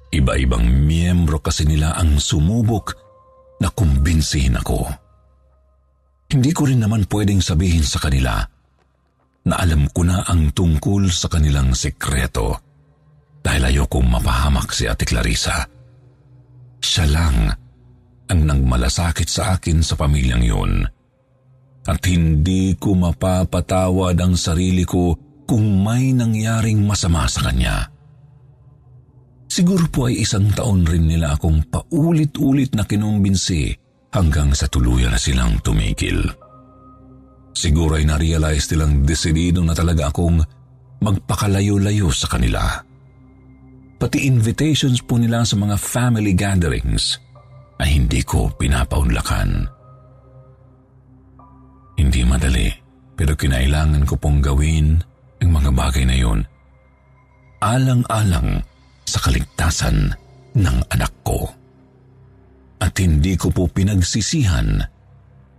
Iba-ibang 0.07 0.63
miyembro 0.63 1.43
kasi 1.43 1.67
nila 1.67 1.99
ang 1.99 2.15
sumubok 2.15 2.95
na 3.59 3.67
kumbinsihin 3.67 4.55
ako. 4.55 4.87
Hindi 6.31 6.51
ko 6.55 6.67
rin 6.67 6.79
naman 6.83 7.07
pwedeng 7.11 7.43
sabihin 7.43 7.83
sa 7.83 7.99
kanila 7.99 8.39
na 9.47 9.55
alam 9.59 9.87
ko 9.91 10.07
na 10.07 10.23
ang 10.27 10.51
tungkol 10.51 11.07
sa 11.11 11.31
kanilang 11.31 11.71
sekreto 11.71 12.59
dahil 13.43 13.63
ayokong 13.75 14.07
mapahamak 14.07 14.71
si 14.75 14.87
Ate 14.87 15.07
Clarissa. 15.07 15.67
Siya 16.79 17.05
lang 17.07 17.66
ang 18.27 18.43
nagmalasakit 18.43 19.27
sa 19.27 19.55
akin 19.55 19.79
sa 19.83 19.95
pamilyang 19.95 20.43
yun. 20.43 20.71
At 21.87 22.03
hindi 22.03 22.75
ko 22.75 22.99
mapapatawad 22.99 24.19
ang 24.19 24.35
sarili 24.35 24.83
ko 24.83 25.15
kung 25.47 25.79
may 25.79 26.11
nangyaring 26.11 26.83
masama 26.83 27.23
sa 27.31 27.47
kanya. 27.47 27.87
Siguro 29.47 29.87
po 29.87 30.11
ay 30.11 30.27
isang 30.27 30.51
taon 30.51 30.83
rin 30.83 31.07
nila 31.07 31.39
akong 31.39 31.71
paulit-ulit 31.71 32.75
na 32.75 32.83
kinumbinsi 32.83 33.71
hanggang 34.11 34.51
sa 34.51 34.67
tuluyan 34.67 35.15
na 35.15 35.19
silang 35.19 35.63
tumigil. 35.63 36.19
Siguro 37.55 37.95
ay 37.97 38.05
na-realize 38.05 38.69
nilang 38.75 39.07
desidido 39.07 39.63
na 39.63 39.73
talaga 39.73 40.11
akong 40.11 40.43
magpakalayo-layo 41.01 42.11
sa 42.11 42.27
kanila. 42.29 42.83
Pati 43.97 44.29
invitations 44.29 45.01
po 45.01 45.17
nila 45.17 45.41
sa 45.41 45.57
mga 45.57 45.73
family 45.79 46.37
gatherings, 46.37 47.17
ay 47.77 47.89
hindi 48.01 48.21
ko 48.25 48.49
pinapaunlakan. 48.57 49.49
Hindi 51.97 52.21
madali 52.25 52.69
pero 53.17 53.33
kinailangan 53.33 54.05
ko 54.05 54.13
pong 54.21 54.39
gawin 54.41 55.01
ang 55.41 55.49
mga 55.49 55.71
bagay 55.73 56.05
na 56.05 56.17
yun. 56.17 56.39
Alang-alang 57.57 58.61
sa 59.09 59.17
kaligtasan 59.17 60.13
ng 60.53 60.77
anak 60.93 61.13
ko. 61.25 61.49
At 62.77 62.93
hindi 63.01 63.33
ko 63.33 63.49
po 63.49 63.65
pinagsisihan 63.65 64.85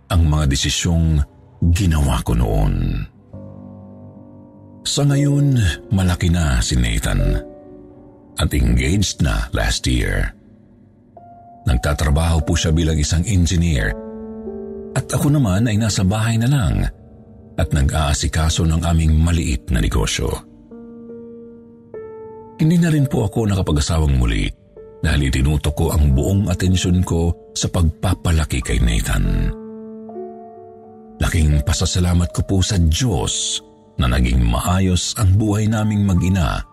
ang 0.07 0.21
mga 0.23 0.47
desisyong 0.47 1.19
ginawa 1.75 2.23
ko 2.23 2.31
noon. 2.39 3.03
Sa 4.87 5.03
ngayon, 5.03 5.59
malaki 5.91 6.31
na 6.31 6.63
si 6.63 6.79
Nathan 6.79 7.43
at 8.39 8.49
engaged 8.55 9.19
na 9.19 9.51
last 9.51 9.83
year. 9.83 10.31
Nagtatrabaho 11.67 12.43
po 12.43 12.55
siya 12.55 12.71
bilang 12.71 12.95
isang 12.95 13.23
engineer 13.27 13.91
at 14.95 15.05
ako 15.11 15.31
naman 15.31 15.69
ay 15.69 15.77
nasa 15.77 16.01
bahay 16.01 16.39
na 16.39 16.49
lang 16.49 16.85
at 17.59 17.67
nag-aasikaso 17.75 18.63
ng 18.65 18.81
aming 18.87 19.19
maliit 19.19 19.67
na 19.69 19.83
negosyo. 19.83 20.31
Hindi 22.59 22.75
na 22.79 22.91
rin 22.91 23.07
po 23.07 23.27
ako 23.27 23.47
nakapag-asawang 23.47 24.19
muli 24.19 24.47
dahil 24.99 25.31
itinutok 25.31 25.75
ko 25.75 25.85
ang 25.95 26.11
buong 26.11 26.51
atensyon 26.51 26.99
ko 27.07 27.51
sa 27.55 27.71
pagpapalaki 27.71 28.59
kay 28.59 28.79
Nathan. 28.83 29.51
Laking 31.19 31.63
pasasalamat 31.63 32.31
ko 32.31 32.41
po 32.47 32.57
sa 32.63 32.79
Diyos 32.79 33.63
na 33.99 34.07
naging 34.07 34.43
maayos 34.43 35.15
ang 35.19 35.35
buhay 35.35 35.67
naming 35.67 36.07
mag-ina 36.07 36.63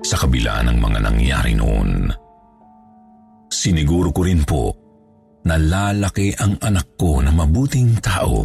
sa 0.00 0.16
kabila 0.16 0.64
ng 0.64 0.76
mga 0.80 0.98
nangyari 1.04 1.52
noon. 1.52 2.08
Siniguro 3.60 4.08
ko 4.08 4.24
rin 4.24 4.40
po 4.40 4.72
na 5.44 5.60
lalaki 5.60 6.32
ang 6.40 6.56
anak 6.64 6.96
ko 6.96 7.20
na 7.20 7.28
mabuting 7.28 7.92
tao 8.00 8.40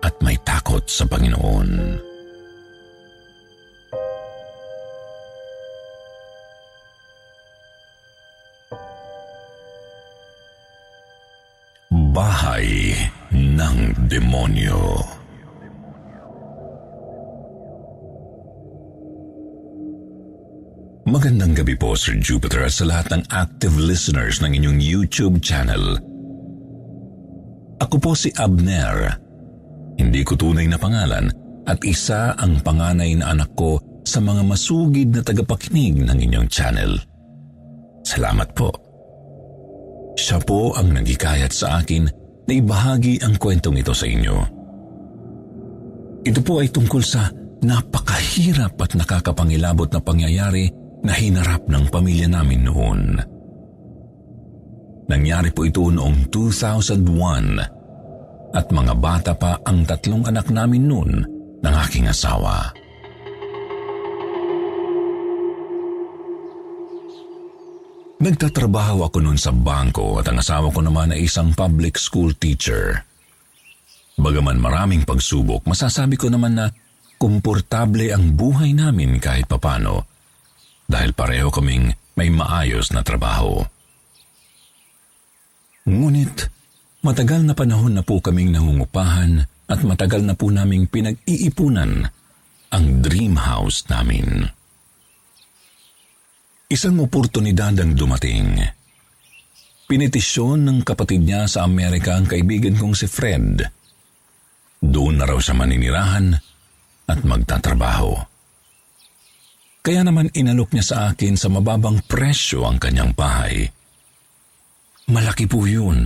at 0.00 0.16
may 0.24 0.40
takot 0.40 0.80
sa 0.88 1.04
Panginoon. 1.04 2.00
Bahay 12.16 12.96
ng 13.36 13.78
Demonyo 14.08 15.19
Magandang 21.10 21.58
gabi 21.58 21.74
po 21.74 21.98
Sir 21.98 22.22
Jupiter 22.22 22.70
at 22.70 22.70
sa 22.70 22.86
lahat 22.86 23.10
ng 23.10 23.34
active 23.34 23.74
listeners 23.74 24.38
ng 24.46 24.54
inyong 24.62 24.78
YouTube 24.78 25.42
channel. 25.42 25.98
Ako 27.82 27.98
po 27.98 28.14
si 28.14 28.30
Abner. 28.38 29.18
Hindi 29.98 30.22
ko 30.22 30.38
tunay 30.38 30.70
na 30.70 30.78
pangalan 30.78 31.26
at 31.66 31.82
isa 31.82 32.38
ang 32.38 32.62
panganay 32.62 33.18
na 33.18 33.34
anak 33.34 33.50
ko 33.58 33.82
sa 34.06 34.22
mga 34.22 34.46
masugid 34.46 35.10
na 35.10 35.26
tagapakinig 35.26 35.98
ng 35.98 36.14
inyong 36.14 36.46
channel. 36.46 36.94
Salamat 38.06 38.54
po. 38.54 38.70
Siya 40.14 40.38
po 40.38 40.78
ang 40.78 40.94
nagikayat 40.94 41.50
sa 41.50 41.82
akin 41.82 42.06
na 42.46 42.52
ibahagi 42.54 43.18
ang 43.26 43.34
kwentong 43.34 43.82
ito 43.82 43.90
sa 43.90 44.06
inyo. 44.06 44.36
Ito 46.22 46.38
po 46.46 46.62
ay 46.62 46.70
tungkol 46.70 47.02
sa 47.02 47.34
napakahirap 47.66 48.78
at 48.78 48.94
nakakapangilabot 48.94 49.90
na 49.90 49.98
pangyayari 49.98 50.79
na 51.00 51.16
hinarap 51.16 51.64
ng 51.64 51.84
pamilya 51.88 52.28
namin 52.28 52.68
noon. 52.68 53.16
Nangyari 55.10 55.50
po 55.50 55.66
ito 55.66 55.90
noong 55.90 56.30
2001 56.30 58.54
at 58.54 58.66
mga 58.70 58.94
bata 58.98 59.32
pa 59.34 59.58
ang 59.66 59.82
tatlong 59.82 60.22
anak 60.26 60.50
namin 60.52 60.86
noon 60.86 61.12
ng 61.58 61.74
aking 61.88 62.06
asawa. 62.06 62.70
Nagtatrabaho 68.20 69.08
ako 69.08 69.18
noon 69.24 69.40
sa 69.40 69.48
bangko 69.48 70.20
at 70.20 70.28
ang 70.28 70.44
asawa 70.44 70.68
ko 70.68 70.84
naman 70.84 71.16
ay 71.16 71.24
isang 71.24 71.56
public 71.56 71.96
school 71.96 72.36
teacher. 72.36 73.00
Bagaman 74.20 74.60
maraming 74.60 75.08
pagsubok, 75.08 75.64
masasabi 75.64 76.20
ko 76.20 76.28
naman 76.28 76.60
na 76.60 76.68
komportable 77.16 78.12
ang 78.12 78.36
buhay 78.36 78.76
namin 78.76 79.16
kahit 79.16 79.48
papano 79.48 80.09
dahil 80.90 81.14
pareho 81.14 81.54
kaming 81.54 81.94
may 82.18 82.34
maayos 82.34 82.90
na 82.90 83.06
trabaho. 83.06 83.62
Ngunit 85.86 86.50
matagal 87.06 87.46
na 87.46 87.54
panahon 87.54 87.94
na 87.94 88.02
po 88.02 88.18
kaming 88.18 88.50
nangungupahan 88.50 89.46
at 89.70 89.80
matagal 89.86 90.26
na 90.26 90.34
po 90.34 90.50
naming 90.50 90.90
pinag-iipunan 90.90 92.10
ang 92.74 92.84
dream 92.98 93.38
house 93.38 93.86
namin. 93.86 94.50
Isang 96.70 97.02
oportunidad 97.02 97.74
ang 97.78 97.94
dumating. 97.94 98.62
Pinitisyon 99.90 100.62
ng 100.66 100.78
kapatid 100.86 101.26
niya 101.26 101.50
sa 101.50 101.66
Amerika 101.66 102.14
ang 102.14 102.30
kaibigan 102.30 102.78
kong 102.78 102.94
si 102.94 103.10
Fred. 103.10 103.58
Doon 104.78 105.18
na 105.18 105.26
raw 105.26 105.38
siya 105.42 105.58
maninirahan 105.58 106.30
at 107.10 107.26
magtatrabaho. 107.26 108.29
Kaya 109.80 110.04
naman 110.04 110.28
inalok 110.36 110.76
niya 110.76 110.84
sa 110.84 110.96
akin 111.12 111.40
sa 111.40 111.48
mababang 111.48 112.04
presyo 112.04 112.68
ang 112.68 112.76
kanyang 112.76 113.16
bahay. 113.16 113.64
Malaki 115.08 115.48
po 115.48 115.64
yun 115.64 116.04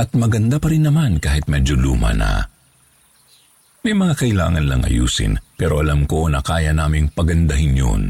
at 0.00 0.08
maganda 0.16 0.56
pa 0.56 0.72
rin 0.72 0.88
naman 0.88 1.20
kahit 1.20 1.44
medyo 1.44 1.76
luma 1.76 2.16
na. 2.16 2.48
May 3.84 3.92
mga 3.92 4.24
kailangan 4.24 4.64
lang 4.64 4.82
ayusin 4.88 5.36
pero 5.56 5.84
alam 5.84 6.08
ko 6.08 6.32
na 6.32 6.40
kaya 6.40 6.72
naming 6.72 7.12
pagandahin 7.12 7.76
yun. 7.76 8.04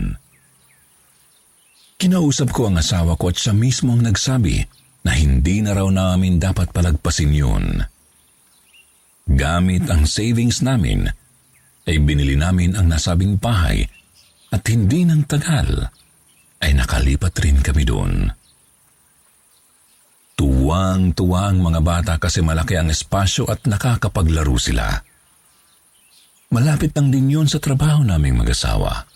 Kinausap 2.01 2.55
ko 2.55 2.70
ang 2.70 2.79
asawa 2.79 3.18
ko 3.18 3.35
at 3.35 3.37
siya 3.37 3.53
mismo 3.53 3.92
ang 3.92 4.07
nagsabi 4.07 4.62
na 5.05 5.12
hindi 5.12 5.61
na 5.61 5.75
raw 5.75 5.90
namin 5.90 6.38
dapat 6.38 6.70
palagpasin 6.70 7.35
yun. 7.35 7.83
Gamit 9.31 9.87
ang 9.87 10.09
savings 10.09 10.64
namin, 10.64 11.07
ay 11.87 11.96
binili 12.03 12.35
namin 12.35 12.75
ang 12.75 12.90
nasabing 12.90 13.38
bahay 13.38 13.85
at 14.50 14.62
hindi 14.66 15.06
ng 15.06 15.22
tagal 15.30 15.86
ay 16.60 16.70
nakalipat 16.74 17.34
rin 17.40 17.62
kami 17.62 17.86
doon. 17.86 18.28
Tuwang-tuwa 20.34 21.52
ang 21.52 21.58
mga 21.60 21.80
bata 21.84 22.12
kasi 22.16 22.40
malaki 22.40 22.76
ang 22.76 22.88
espasyo 22.88 23.46
at 23.46 23.64
nakakapaglaro 23.68 24.56
sila. 24.56 24.88
Malapit 26.50 26.96
lang 26.96 27.12
din 27.12 27.30
yun 27.30 27.46
sa 27.46 27.62
trabaho 27.62 28.02
naming 28.02 28.40
mag-asawa. 28.40 29.06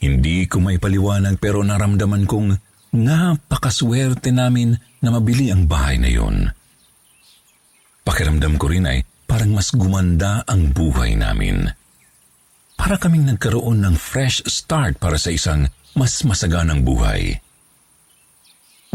Hindi 0.00 0.48
ko 0.48 0.62
may 0.64 0.80
paliwanag 0.80 1.36
pero 1.36 1.60
naramdaman 1.60 2.24
kong 2.24 2.56
napakaswerte 2.96 4.32
namin 4.32 4.72
na 5.04 5.08
mabili 5.12 5.52
ang 5.52 5.68
bahay 5.68 6.00
na 6.00 6.08
yun. 6.08 6.48
Pakiramdam 8.00 8.56
ko 8.56 8.66
rin 8.72 8.88
ay 8.88 9.04
parang 9.28 9.52
mas 9.52 9.74
gumanda 9.76 10.42
ang 10.48 10.72
buhay 10.72 11.18
namin 11.18 11.68
para 12.80 12.96
kaming 12.96 13.28
nagkaroon 13.28 13.84
ng 13.84 13.92
fresh 14.00 14.40
start 14.48 14.96
para 14.96 15.20
sa 15.20 15.28
isang 15.28 15.68
mas 15.92 16.24
masaganang 16.24 16.80
buhay. 16.80 17.36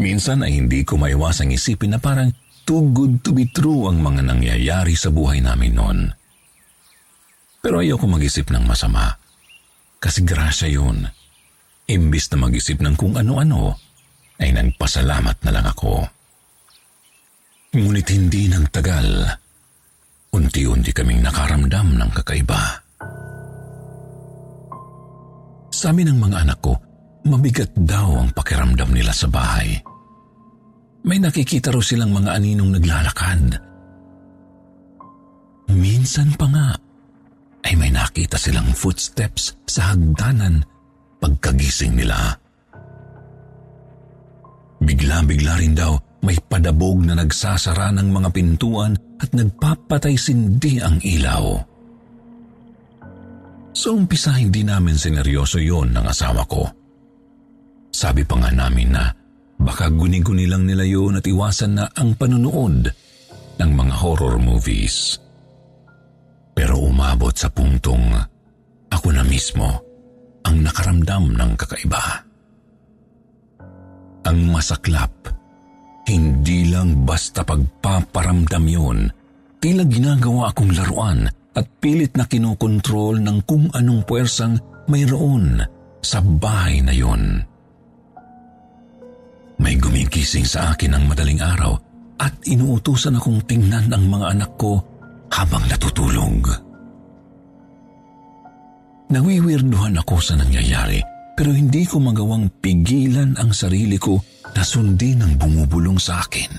Minsan 0.02 0.42
ay 0.42 0.58
hindi 0.58 0.82
ko 0.82 0.98
maiwasang 0.98 1.54
isipin 1.54 1.94
na 1.94 2.02
parang 2.02 2.34
too 2.66 2.90
good 2.90 3.22
to 3.22 3.30
be 3.30 3.46
true 3.46 3.86
ang 3.86 4.02
mga 4.02 4.26
nangyayari 4.26 4.98
sa 4.98 5.14
buhay 5.14 5.38
namin 5.38 5.78
noon. 5.78 5.98
Pero 7.62 7.78
ayoko 7.78 8.10
mag-isip 8.10 8.50
ng 8.50 8.66
masama. 8.66 9.22
Kasi 10.02 10.26
grasya 10.26 10.66
yun. 10.66 11.06
Imbis 11.86 12.26
na 12.34 12.42
mag-isip 12.42 12.82
ng 12.82 12.98
kung 12.98 13.14
ano-ano, 13.14 13.78
ay 14.42 14.50
nagpasalamat 14.50 15.46
na 15.46 15.50
lang 15.54 15.66
ako. 15.70 16.10
Ngunit 17.70 18.06
hindi 18.10 18.50
nang 18.50 18.66
tagal, 18.66 19.30
unti-unti 20.34 20.90
kaming 20.90 21.22
nakaramdam 21.22 21.94
ng 21.94 22.10
kakaiba. 22.10 22.85
Sabi 25.76 26.08
ng 26.08 26.16
mga 26.16 26.48
anak 26.48 26.64
ko, 26.64 26.72
mabigat 27.28 27.76
daw 27.76 28.16
ang 28.16 28.32
pakiramdam 28.32 28.96
nila 28.96 29.12
sa 29.12 29.28
bahay. 29.28 29.76
May 31.04 31.20
nakikita 31.20 31.68
raw 31.68 31.84
silang 31.84 32.16
mga 32.16 32.32
aninong 32.32 32.80
naglalakad. 32.80 33.60
Minsan 35.76 36.32
pa 36.40 36.48
nga, 36.48 36.68
ay 37.68 37.76
may 37.76 37.92
nakita 37.92 38.40
silang 38.40 38.72
footsteps 38.72 39.60
sa 39.68 39.92
hagdanan 39.92 40.64
pagkagising 41.20 41.92
nila. 41.92 42.40
Bigla-bigla 44.80 45.60
rin 45.60 45.76
daw 45.76 45.92
may 46.24 46.40
padabog 46.40 47.04
na 47.04 47.20
nagsasara 47.20 47.92
ng 48.00 48.08
mga 48.08 48.28
pintuan 48.32 48.96
at 49.20 49.28
nagpapatay 49.28 50.16
sindi 50.16 50.80
ang 50.80 51.04
ilaw. 51.04 51.75
Sa 53.76 53.92
umpisa 53.92 54.32
hindi 54.32 54.64
namin 54.64 54.96
sineryoso 54.96 55.60
yon 55.60 55.92
ng 55.92 56.08
asawa 56.08 56.48
ko. 56.48 56.64
Sabi 57.92 58.24
pa 58.24 58.40
nga 58.40 58.48
namin 58.48 58.88
na 58.88 59.04
baka 59.60 59.92
guni-guni 59.92 60.48
lang 60.48 60.64
nila 60.64 60.80
yun 60.88 61.20
at 61.20 61.28
iwasan 61.28 61.76
na 61.76 61.84
ang 61.92 62.16
panunood 62.16 62.88
ng 63.60 63.70
mga 63.76 63.94
horror 64.00 64.40
movies. 64.40 65.20
Pero 66.56 66.80
umabot 66.88 67.36
sa 67.36 67.52
puntong 67.52 68.16
ako 68.88 69.12
na 69.12 69.20
mismo 69.20 69.68
ang 70.48 70.56
nakaramdam 70.64 71.36
ng 71.36 71.52
kakaiba. 71.60 72.24
Ang 74.24 74.56
masaklap, 74.56 75.12
hindi 76.08 76.72
lang 76.72 77.04
basta 77.04 77.44
pagpaparamdam 77.44 78.64
yun, 78.64 78.98
tila 79.60 79.84
ginagawa 79.84 80.48
akong 80.48 80.72
laruan 80.72 81.28
at 81.56 81.66
pilit 81.80 82.12
na 82.14 82.28
kinokontrol 82.28 83.16
ng 83.16 83.38
kung 83.48 83.72
anong 83.72 84.04
puwersang 84.04 84.60
mayroon 84.92 85.64
sa 86.04 86.20
bahay 86.20 86.84
na 86.84 86.92
yon. 86.92 87.40
May 89.56 89.80
gumigising 89.80 90.44
sa 90.44 90.76
akin 90.76 90.92
ng 90.92 91.04
madaling 91.08 91.40
araw 91.40 91.72
at 92.20 92.36
inuutusan 92.44 93.16
akong 93.16 93.40
tingnan 93.48 93.88
ang 93.88 94.04
mga 94.04 94.36
anak 94.36 94.52
ko 94.60 94.84
habang 95.32 95.64
natutulog. 95.64 96.44
Nawiwirduhan 99.08 99.96
ako 99.96 100.16
sa 100.20 100.36
nangyayari 100.36 101.00
pero 101.36 101.56
hindi 101.56 101.88
ko 101.88 102.00
magawang 102.00 102.52
pigilan 102.60 103.36
ang 103.40 103.52
sarili 103.56 103.96
ko 103.96 104.20
na 104.52 104.62
sundin 104.64 105.24
ang 105.24 105.36
bumubulong 105.40 105.96
sa 105.96 106.20
akin. 106.20 106.52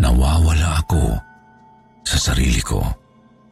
Nawawala 0.00 0.80
ako 0.80 1.29
sa 2.04 2.18
sarili 2.18 2.60
ko 2.64 2.80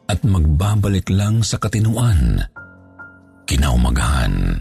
at 0.09 0.19
magbabalik 0.25 1.09
lang 1.13 1.45
sa 1.45 1.61
katinuan. 1.61 2.41
Kinaumagahan. 3.45 4.57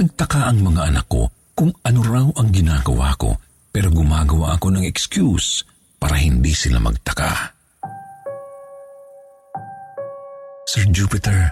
Nagtaka 0.00 0.48
ang 0.48 0.58
mga 0.64 0.94
anak 0.94 1.06
ko 1.10 1.28
kung 1.52 1.74
ano 1.84 2.00
raw 2.00 2.26
ang 2.40 2.48
ginagawa 2.54 3.12
ko 3.20 3.36
pero 3.70 3.92
gumagawa 3.92 4.56
ako 4.56 4.74
ng 4.74 4.84
excuse 4.86 5.62
para 6.00 6.16
hindi 6.16 6.56
sila 6.56 6.80
magtaka. 6.80 7.54
Sir 10.70 10.86
Jupiter, 10.88 11.50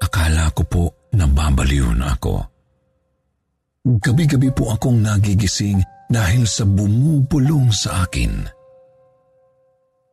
akala 0.00 0.48
ko 0.56 0.62
po 0.64 0.84
nababaliw 1.12 1.92
na 1.92 2.16
ako. 2.16 2.40
Gabi-gabi 4.00 4.48
po 4.48 4.72
akong 4.72 5.04
nagigising 5.04 5.84
dahil 6.08 6.48
sa 6.48 6.64
bumubulong 6.64 7.68
sa 7.68 8.08
akin. 8.08 8.63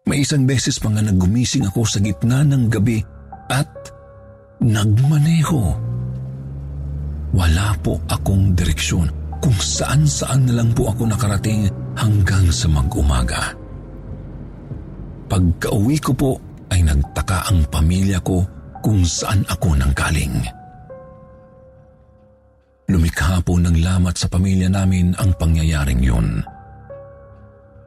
May 0.10 0.26
isang 0.26 0.50
beses 0.50 0.82
pa 0.82 0.90
nga 0.90 1.06
nagumising 1.06 1.70
ako 1.70 1.86
sa 1.86 2.02
gitna 2.02 2.42
ng 2.42 2.74
gabi 2.74 3.06
at 3.54 3.70
nagmaneho. 4.58 5.78
Wala 7.32 7.78
po 7.86 8.02
akong 8.10 8.58
direksyon 8.58 9.08
kung 9.38 9.54
saan-saan 9.54 10.50
na 10.50 10.58
lang 10.58 10.74
po 10.74 10.90
ako 10.90 11.06
nakarating 11.06 11.70
hanggang 11.94 12.50
sa 12.50 12.66
mag-umaga. 12.66 13.54
Pagka-uwi 15.30 15.98
ko 16.02 16.12
po 16.18 16.32
ay 16.74 16.82
nagtaka 16.82 17.54
ang 17.54 17.62
pamilya 17.70 18.18
ko 18.26 18.42
kung 18.82 19.06
saan 19.06 19.46
ako 19.54 19.78
nanggaling. 19.78 20.34
Lumikha 22.90 23.40
po 23.46 23.56
ng 23.56 23.80
lamat 23.80 24.18
sa 24.18 24.28
pamilya 24.28 24.68
namin 24.68 25.14
ang 25.22 25.32
pangyayaring 25.38 26.02
yun. 26.04 26.42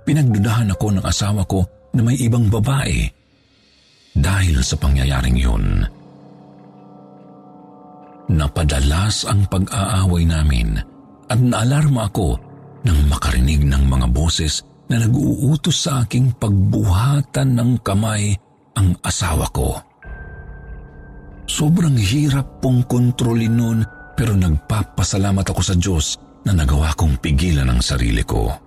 Pinagdudahan 0.06 0.72
ako 0.72 0.86
ng 0.94 1.04
asawa 1.04 1.44
ko 1.44 1.73
na 1.94 2.02
may 2.02 2.18
ibang 2.18 2.50
babae 2.50 3.06
dahil 4.14 4.62
sa 4.62 4.74
pangyayaring 4.78 5.38
yun. 5.38 5.86
Napadalas 8.30 9.28
ang 9.28 9.46
pag-aaway 9.46 10.24
namin 10.26 10.80
at 11.28 11.38
naalarma 11.38 12.08
ako 12.08 12.38
nang 12.84 13.00
makarinig 13.08 13.64
ng 13.64 13.84
mga 13.88 14.06
boses 14.12 14.64
na 14.88 15.00
nag-uutos 15.00 15.88
sa 15.88 16.04
aking 16.04 16.36
pagbuhatan 16.36 17.56
ng 17.56 17.70
kamay 17.80 18.36
ang 18.76 18.96
asawa 19.00 19.48
ko. 19.52 19.76
Sobrang 21.44 21.96
hirap 22.00 22.64
pong 22.64 22.88
kontrolin 22.88 23.54
noon 23.54 23.80
pero 24.16 24.32
nagpapasalamat 24.32 25.44
ako 25.44 25.60
sa 25.60 25.76
Diyos 25.76 26.16
na 26.44 26.56
nagawa 26.56 26.96
kong 26.96 27.20
pigilan 27.20 27.68
ang 27.68 27.80
sarili 27.84 28.24
ko. 28.24 28.63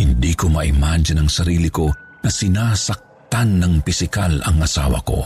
Hindi 0.00 0.32
ko 0.32 0.48
ma-imagine 0.48 1.20
ang 1.20 1.28
sarili 1.28 1.68
ko 1.68 1.92
na 2.24 2.32
sinasaktan 2.32 3.60
ng 3.60 3.84
pisikal 3.84 4.32
ang 4.48 4.64
asawa 4.64 4.96
ko. 5.04 5.20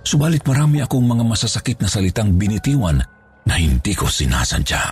Subalit 0.00 0.40
marami 0.48 0.80
akong 0.80 1.04
mga 1.04 1.20
masasakit 1.20 1.84
na 1.84 1.88
salitang 1.92 2.32
binitiwan 2.40 2.96
na 3.44 3.54
hindi 3.60 3.92
ko 3.92 4.08
sinasadya. 4.08 4.88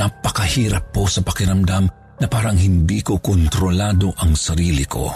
Napakahirap 0.00 0.88
po 0.88 1.04
sa 1.04 1.20
pakiramdam 1.20 1.84
na 2.16 2.26
parang 2.32 2.56
hindi 2.56 3.04
ko 3.04 3.20
kontrolado 3.20 4.16
ang 4.16 4.32
sarili 4.32 4.88
ko. 4.88 5.12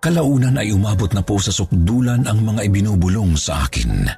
Kalaunan 0.00 0.56
ay 0.56 0.72
umabot 0.72 1.12
na 1.12 1.20
po 1.20 1.36
sa 1.36 1.52
sukdulan 1.52 2.24
ang 2.24 2.40
mga 2.40 2.64
ibinubulong 2.72 3.36
sa 3.36 3.68
akin. 3.68 4.08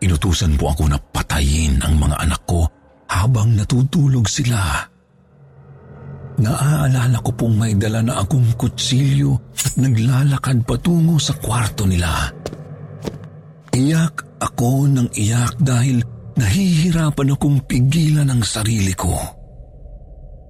Inutusan 0.00 0.56
po 0.56 0.72
ako 0.72 0.88
na 0.88 0.96
patayin 0.96 1.76
ang 1.84 2.00
mga 2.00 2.24
anak 2.24 2.40
ko 2.48 2.79
habang 3.10 3.58
natutulog 3.58 4.30
sila. 4.30 4.86
Naaalala 6.40 7.18
ko 7.20 7.30
pong 7.34 7.58
may 7.58 7.74
dala 7.76 8.00
na 8.00 8.22
akong 8.22 8.54
kutsilyo 8.56 9.34
at 9.52 9.74
naglalakad 9.76 10.64
patungo 10.64 11.18
sa 11.20 11.36
kwarto 11.36 11.84
nila. 11.84 12.30
Iyak 13.74 14.40
ako 14.40 14.88
ng 14.88 15.08
iyak 15.12 15.58
dahil 15.60 16.00
nahihirapan 16.38 17.34
akong 17.36 17.58
pigilan 17.68 18.30
ang 18.30 18.40
sarili 18.40 18.94
ko. 18.96 19.12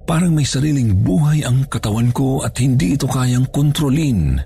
Parang 0.07 0.31
may 0.31 0.47
sariling 0.47 1.03
buhay 1.03 1.43
ang 1.43 1.67
katawan 1.67 2.13
ko 2.15 2.39
at 2.45 2.55
hindi 2.61 2.95
ito 2.95 3.07
kayang 3.09 3.51
kontrolin 3.51 4.39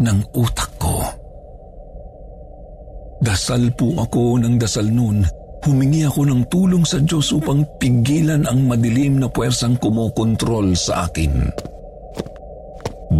ng 0.00 0.18
utak 0.32 0.72
ko. 0.80 1.04
Dasal 3.20 3.68
po 3.76 4.00
ako 4.00 4.40
ng 4.40 4.56
dasal 4.56 4.88
noon 4.88 5.20
Humingi 5.60 6.08
ako 6.08 6.24
ng 6.24 6.42
tulong 6.48 6.84
sa 6.88 6.96
Diyos 6.96 7.36
upang 7.36 7.68
pigilan 7.76 8.48
ang 8.48 8.64
madilim 8.64 9.20
na 9.20 9.28
puwersang 9.28 9.76
kumokontrol 9.76 10.72
sa 10.72 11.04
akin. 11.04 11.52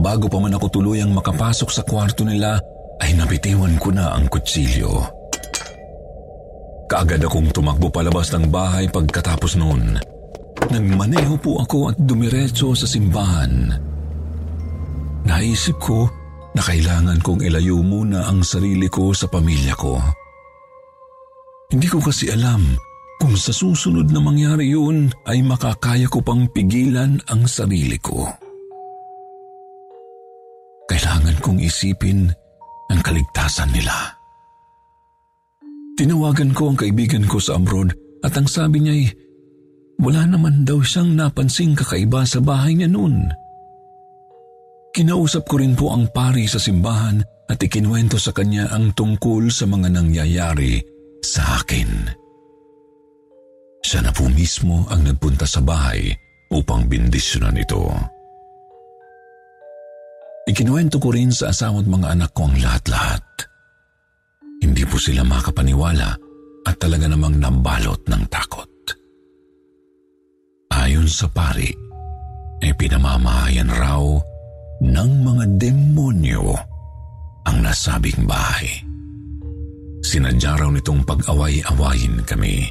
Bago 0.00 0.30
pa 0.32 0.38
man 0.40 0.56
ako 0.56 0.80
tuluyang 0.80 1.12
makapasok 1.12 1.68
sa 1.68 1.82
kwarto 1.84 2.24
nila, 2.24 2.56
ay 3.00 3.12
nabitiwan 3.12 3.76
ko 3.76 3.92
na 3.92 4.16
ang 4.16 4.28
kutsilyo. 4.32 5.20
Kaagad 6.88 7.22
akong 7.22 7.52
tumakbo 7.52 7.92
palabas 7.92 8.32
ng 8.32 8.48
bahay 8.48 8.88
pagkatapos 8.88 9.60
noon. 9.60 10.00
Nagmaneho 10.70 11.36
po 11.38 11.60
ako 11.60 11.92
at 11.92 11.96
dumiretso 12.00 12.72
sa 12.72 12.88
simbahan. 12.88 13.72
Naisip 15.28 15.76
ko 15.76 16.08
na 16.56 16.62
kailangan 16.64 17.20
kong 17.22 17.44
ilayo 17.44 17.78
muna 17.84 18.26
ang 18.26 18.42
sarili 18.42 18.88
ko 18.88 19.12
sa 19.14 19.28
pamilya 19.28 19.76
ko. 19.76 20.19
Hindi 21.70 21.86
ko 21.86 22.02
kasi 22.02 22.26
alam 22.34 22.74
kung 23.22 23.38
sa 23.38 23.54
susunod 23.54 24.10
na 24.10 24.18
mangyari 24.18 24.74
yun 24.74 25.06
ay 25.30 25.38
makakaya 25.46 26.10
ko 26.10 26.18
pang 26.18 26.50
pigilan 26.50 27.14
ang 27.30 27.46
sarili 27.46 27.94
ko. 28.02 28.26
Kailangan 30.90 31.38
kong 31.38 31.62
isipin 31.62 32.26
ang 32.90 33.00
kaligtasan 33.06 33.70
nila. 33.70 34.18
Tinawagan 35.94 36.50
ko 36.50 36.74
ang 36.74 36.76
kaibigan 36.80 37.22
ko 37.30 37.38
sa 37.38 37.54
abroad 37.54 37.94
at 38.26 38.34
ang 38.34 38.50
sabi 38.50 38.82
niya 38.82 38.94
ay 38.98 39.06
wala 40.00 40.26
naman 40.26 40.66
daw 40.66 40.82
siyang 40.82 41.14
napansing 41.14 41.78
kakaiba 41.78 42.26
sa 42.26 42.42
bahay 42.42 42.74
niya 42.74 42.90
noon. 42.90 43.30
Kinausap 44.90 45.46
ko 45.46 45.62
rin 45.62 45.78
po 45.78 45.94
ang 45.94 46.10
pari 46.10 46.50
sa 46.50 46.58
simbahan 46.58 47.22
at 47.46 47.62
ikinwento 47.62 48.18
sa 48.18 48.34
kanya 48.34 48.74
ang 48.74 48.90
tungkol 48.90 49.52
sa 49.54 49.70
mga 49.70 49.86
nangyayari 49.92 50.82
sa 51.24 51.60
akin. 51.60 51.90
Siya 53.80 54.04
na 54.04 54.12
po 54.12 54.28
mismo 54.28 54.84
ang 54.92 55.04
nagpunta 55.04 55.48
sa 55.48 55.64
bahay 55.64 56.12
upang 56.52 56.86
bindisyonan 56.86 57.56
ito. 57.56 57.80
Ikinuwento 60.50 60.98
ko 60.98 61.14
rin 61.14 61.30
sa 61.30 61.54
asawa 61.54 61.80
at 61.80 61.88
mga 61.88 62.06
anak 62.10 62.30
ko 62.34 62.50
ang 62.50 62.56
lahat-lahat. 62.58 63.24
Hindi 64.60 64.82
po 64.84 65.00
sila 65.00 65.24
makapaniwala 65.24 66.10
at 66.66 66.76
talaga 66.76 67.06
namang 67.08 67.40
nabalot 67.40 68.02
ng 68.04 68.22
takot. 68.28 68.68
Ayon 70.74 71.08
sa 71.08 71.30
pari, 71.30 71.70
ay 72.60 72.72
pinamamahayan 72.76 73.72
raw 73.72 74.04
ng 74.84 75.10
mga 75.24 75.44
demonyo 75.56 76.44
ang 77.48 77.56
nasabing 77.64 78.28
bahay. 78.28 78.68
Sinadya 80.10 80.58
raw 80.58 80.66
nitong 80.74 81.06
pag-away-awayin 81.06 82.26
kami. 82.26 82.66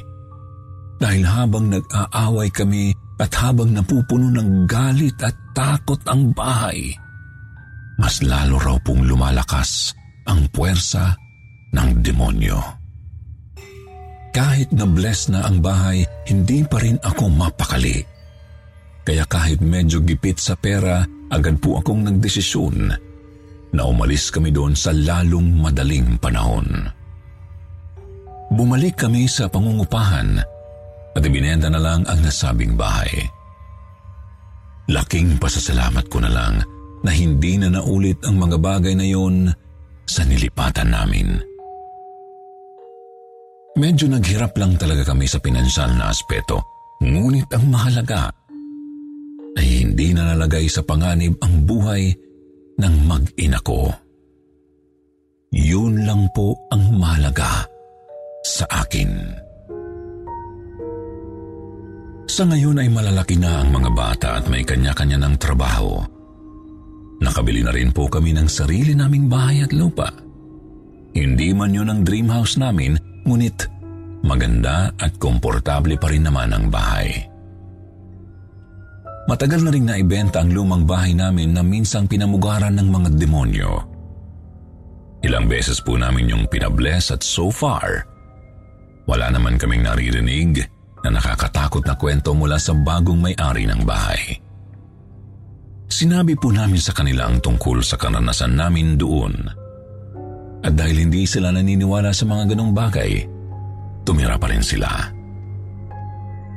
Dahil 1.00 1.24
habang 1.24 1.72
nag-aaway 1.72 2.52
kami 2.52 2.92
at 3.16 3.32
habang 3.32 3.72
napupuno 3.72 4.28
ng 4.28 4.68
galit 4.68 5.16
at 5.24 5.32
takot 5.56 5.96
ang 6.04 6.36
bahay, 6.36 6.92
mas 7.96 8.20
lalo 8.20 8.60
raw 8.60 8.76
pong 8.84 9.08
lumalakas 9.08 9.96
ang 10.28 10.52
puwersa 10.52 11.16
ng 11.72 12.04
demonyo. 12.04 12.60
Kahit 14.36 14.76
na 14.76 14.84
bless 14.84 15.32
na 15.32 15.40
ang 15.48 15.64
bahay, 15.64 16.04
hindi 16.28 16.60
pa 16.68 16.76
rin 16.76 17.00
ako 17.00 17.24
mapakali. 17.32 18.04
Kaya 19.00 19.24
kahit 19.24 19.64
medyo 19.64 20.04
gipit 20.04 20.36
sa 20.36 20.60
pera, 20.60 21.08
agad 21.32 21.56
po 21.56 21.80
akong 21.80 22.04
nagdesisyon 22.04 22.76
na 23.72 23.82
umalis 23.88 24.28
kami 24.28 24.52
doon 24.52 24.76
sa 24.76 24.92
lalong 24.92 25.56
madaling 25.56 26.20
panahon. 26.20 26.99
Bumalik 28.50 28.98
kami 29.06 29.30
sa 29.30 29.46
pangungupahan 29.46 30.42
at 31.14 31.22
ibinenta 31.22 31.70
na 31.70 31.78
lang 31.78 32.02
ang 32.10 32.18
nasabing 32.18 32.74
bahay. 32.74 33.22
Laking 34.90 35.38
pasasalamat 35.38 36.10
ko 36.10 36.18
na 36.18 36.30
lang 36.34 36.58
na 37.06 37.10
hindi 37.14 37.54
na 37.62 37.70
naulit 37.70 38.18
ang 38.26 38.42
mga 38.42 38.58
bagay 38.58 38.98
na 38.98 39.06
yon 39.06 39.46
sa 40.02 40.26
nilipatan 40.26 40.90
namin. 40.90 41.38
Medyo 43.78 44.10
naghirap 44.10 44.58
lang 44.58 44.74
talaga 44.74 45.14
kami 45.14 45.30
sa 45.30 45.38
pinansyal 45.38 45.94
na 45.94 46.10
aspeto, 46.10 46.58
ngunit 46.98 47.46
ang 47.54 47.70
mahalaga 47.70 48.34
ay 49.54 49.86
hindi 49.86 50.10
na 50.10 50.34
nalagay 50.34 50.66
sa 50.66 50.82
panganib 50.82 51.38
ang 51.38 51.62
buhay 51.62 52.10
ng 52.82 52.94
mag-ina 53.06 53.62
ko. 53.62 53.94
Yun 55.54 56.02
lang 56.02 56.26
po 56.34 56.58
ang 56.74 56.98
mahalaga 56.98 57.69
sa 58.40 58.64
akin. 58.68 59.10
Sa 62.30 62.46
ngayon 62.46 62.80
ay 62.80 62.88
malalaki 62.88 63.36
na 63.36 63.60
ang 63.60 63.74
mga 63.74 63.90
bata 63.92 64.28
at 64.40 64.46
may 64.48 64.62
kanya-kanya 64.64 65.18
ng 65.20 65.34
trabaho. 65.36 66.00
Nakabili 67.20 67.60
na 67.60 67.74
rin 67.74 67.92
po 67.92 68.08
kami 68.08 68.32
ng 68.32 68.48
sarili 68.48 68.96
naming 68.96 69.28
bahay 69.28 69.60
at 69.60 69.76
lupa. 69.76 70.08
Hindi 71.12 71.52
man 71.52 71.74
yun 71.74 71.90
ang 71.90 72.00
dream 72.06 72.30
house 72.30 72.56
namin, 72.56 72.96
ngunit 73.26 73.66
maganda 74.24 74.88
at 74.96 75.16
komportable 75.20 75.98
pa 76.00 76.08
rin 76.08 76.24
naman 76.24 76.54
ang 76.54 76.72
bahay. 76.72 77.28
Matagal 79.28 79.60
na 79.62 79.70
rin 79.74 79.84
naibenta 79.84 80.40
ang 80.40 80.54
lumang 80.54 80.88
bahay 80.88 81.12
namin 81.12 81.52
na 81.52 81.60
minsang 81.60 82.08
pinamugaran 82.08 82.72
ng 82.78 82.88
mga 82.88 83.08
demonyo. 83.20 83.72
Ilang 85.20 85.44
beses 85.44 85.76
po 85.84 86.00
namin 86.00 86.32
yung 86.32 86.48
pinabless 86.48 87.12
at 87.12 87.20
so 87.20 87.52
far, 87.52 88.08
wala 89.10 89.26
naman 89.34 89.58
kaming 89.58 89.82
naririnig 89.82 90.62
na 91.02 91.18
nakakatakot 91.18 91.82
na 91.82 91.98
kwento 91.98 92.30
mula 92.30 92.62
sa 92.62 92.70
bagong 92.70 93.18
may-ari 93.18 93.66
ng 93.66 93.82
bahay. 93.82 94.38
Sinabi 95.90 96.38
po 96.38 96.54
namin 96.54 96.78
sa 96.78 96.94
kanila 96.94 97.26
ang 97.26 97.42
tungkol 97.42 97.82
sa 97.82 97.98
karanasan 97.98 98.54
namin 98.54 98.94
doon. 98.94 99.34
At 100.62 100.78
dahil 100.78 101.10
hindi 101.10 101.26
sila 101.26 101.50
naniniwala 101.50 102.14
sa 102.14 102.22
mga 102.30 102.54
ganong 102.54 102.70
bagay, 102.70 103.26
tumira 104.06 104.38
pa 104.38 104.46
rin 104.46 104.62
sila. 104.62 104.86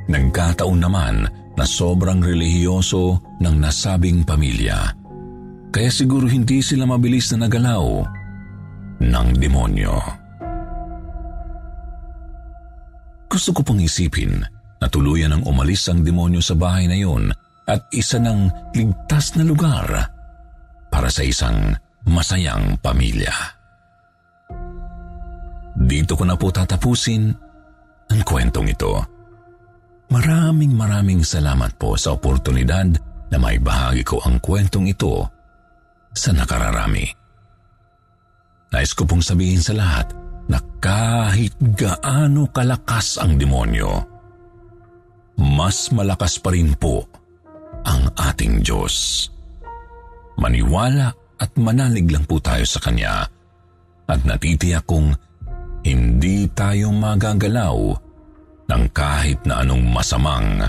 Nagkataon 0.06 0.78
naman 0.78 1.26
na 1.58 1.64
sobrang 1.66 2.22
relihiyoso 2.22 3.18
ng 3.42 3.56
nasabing 3.58 4.22
pamilya. 4.22 4.94
Kaya 5.74 5.90
siguro 5.90 6.30
hindi 6.30 6.62
sila 6.62 6.86
mabilis 6.86 7.34
na 7.34 7.50
nagalaw 7.50 8.06
ng 9.02 9.28
demonyo. 9.42 10.23
Gusto 13.34 13.50
ko 13.50 13.66
pang 13.66 13.82
isipin 13.82 14.46
na 14.78 14.86
tuluyan 14.86 15.34
ang 15.34 15.42
umalis 15.42 15.90
ang 15.90 16.06
demonyo 16.06 16.38
sa 16.38 16.54
bahay 16.54 16.86
na 16.86 16.94
yon 16.94 17.34
at 17.66 17.82
isa 17.90 18.22
ng 18.22 18.70
ligtas 18.70 19.34
na 19.34 19.42
lugar 19.42 19.90
para 20.86 21.10
sa 21.10 21.26
isang 21.26 21.74
masayang 22.06 22.78
pamilya. 22.78 23.34
Dito 25.74 26.14
ko 26.14 26.22
na 26.22 26.38
po 26.38 26.54
tatapusin 26.54 27.34
ang 28.14 28.22
kwentong 28.22 28.70
ito. 28.70 29.02
Maraming 30.14 30.70
maraming 30.70 31.26
salamat 31.26 31.74
po 31.74 31.98
sa 31.98 32.14
oportunidad 32.14 32.86
na 33.34 33.36
may 33.42 33.58
bahagi 33.58 34.06
ko 34.06 34.22
ang 34.22 34.38
kwentong 34.38 34.86
ito 34.86 35.26
sa 36.14 36.30
nakararami. 36.30 37.10
Nais 38.70 38.94
ko 38.94 39.02
pong 39.02 39.26
sabihin 39.26 39.58
sa 39.58 39.74
lahat 39.74 40.23
na 40.48 40.60
kahit 40.80 41.56
gaano 41.60 42.48
kalakas 42.52 43.16
ang 43.16 43.40
demonyo, 43.40 44.04
mas 45.40 45.88
malakas 45.90 46.36
pa 46.38 46.52
rin 46.52 46.76
po 46.76 47.04
ang 47.84 48.12
ating 48.16 48.60
Diyos. 48.60 49.26
Maniwala 50.36 51.14
at 51.40 51.50
manalig 51.56 52.10
lang 52.10 52.26
po 52.28 52.42
tayo 52.42 52.66
sa 52.66 52.82
Kanya 52.82 53.24
at 54.04 54.20
natitiyak 54.26 54.84
kong 54.84 55.14
hindi 55.84 56.48
tayo 56.52 56.92
magagalaw 56.92 57.76
ng 58.64 58.84
kahit 58.92 59.44
na 59.44 59.64
anong 59.64 59.84
masamang 59.88 60.64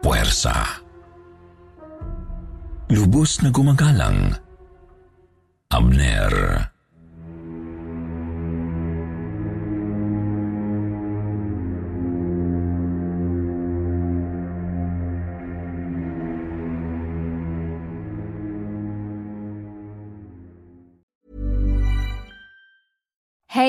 puwersa. 0.00 0.84
Lubos 2.92 3.40
na 3.40 3.48
gumagalang, 3.48 4.36
Abner. 5.72 6.32
Abner. 6.32 6.73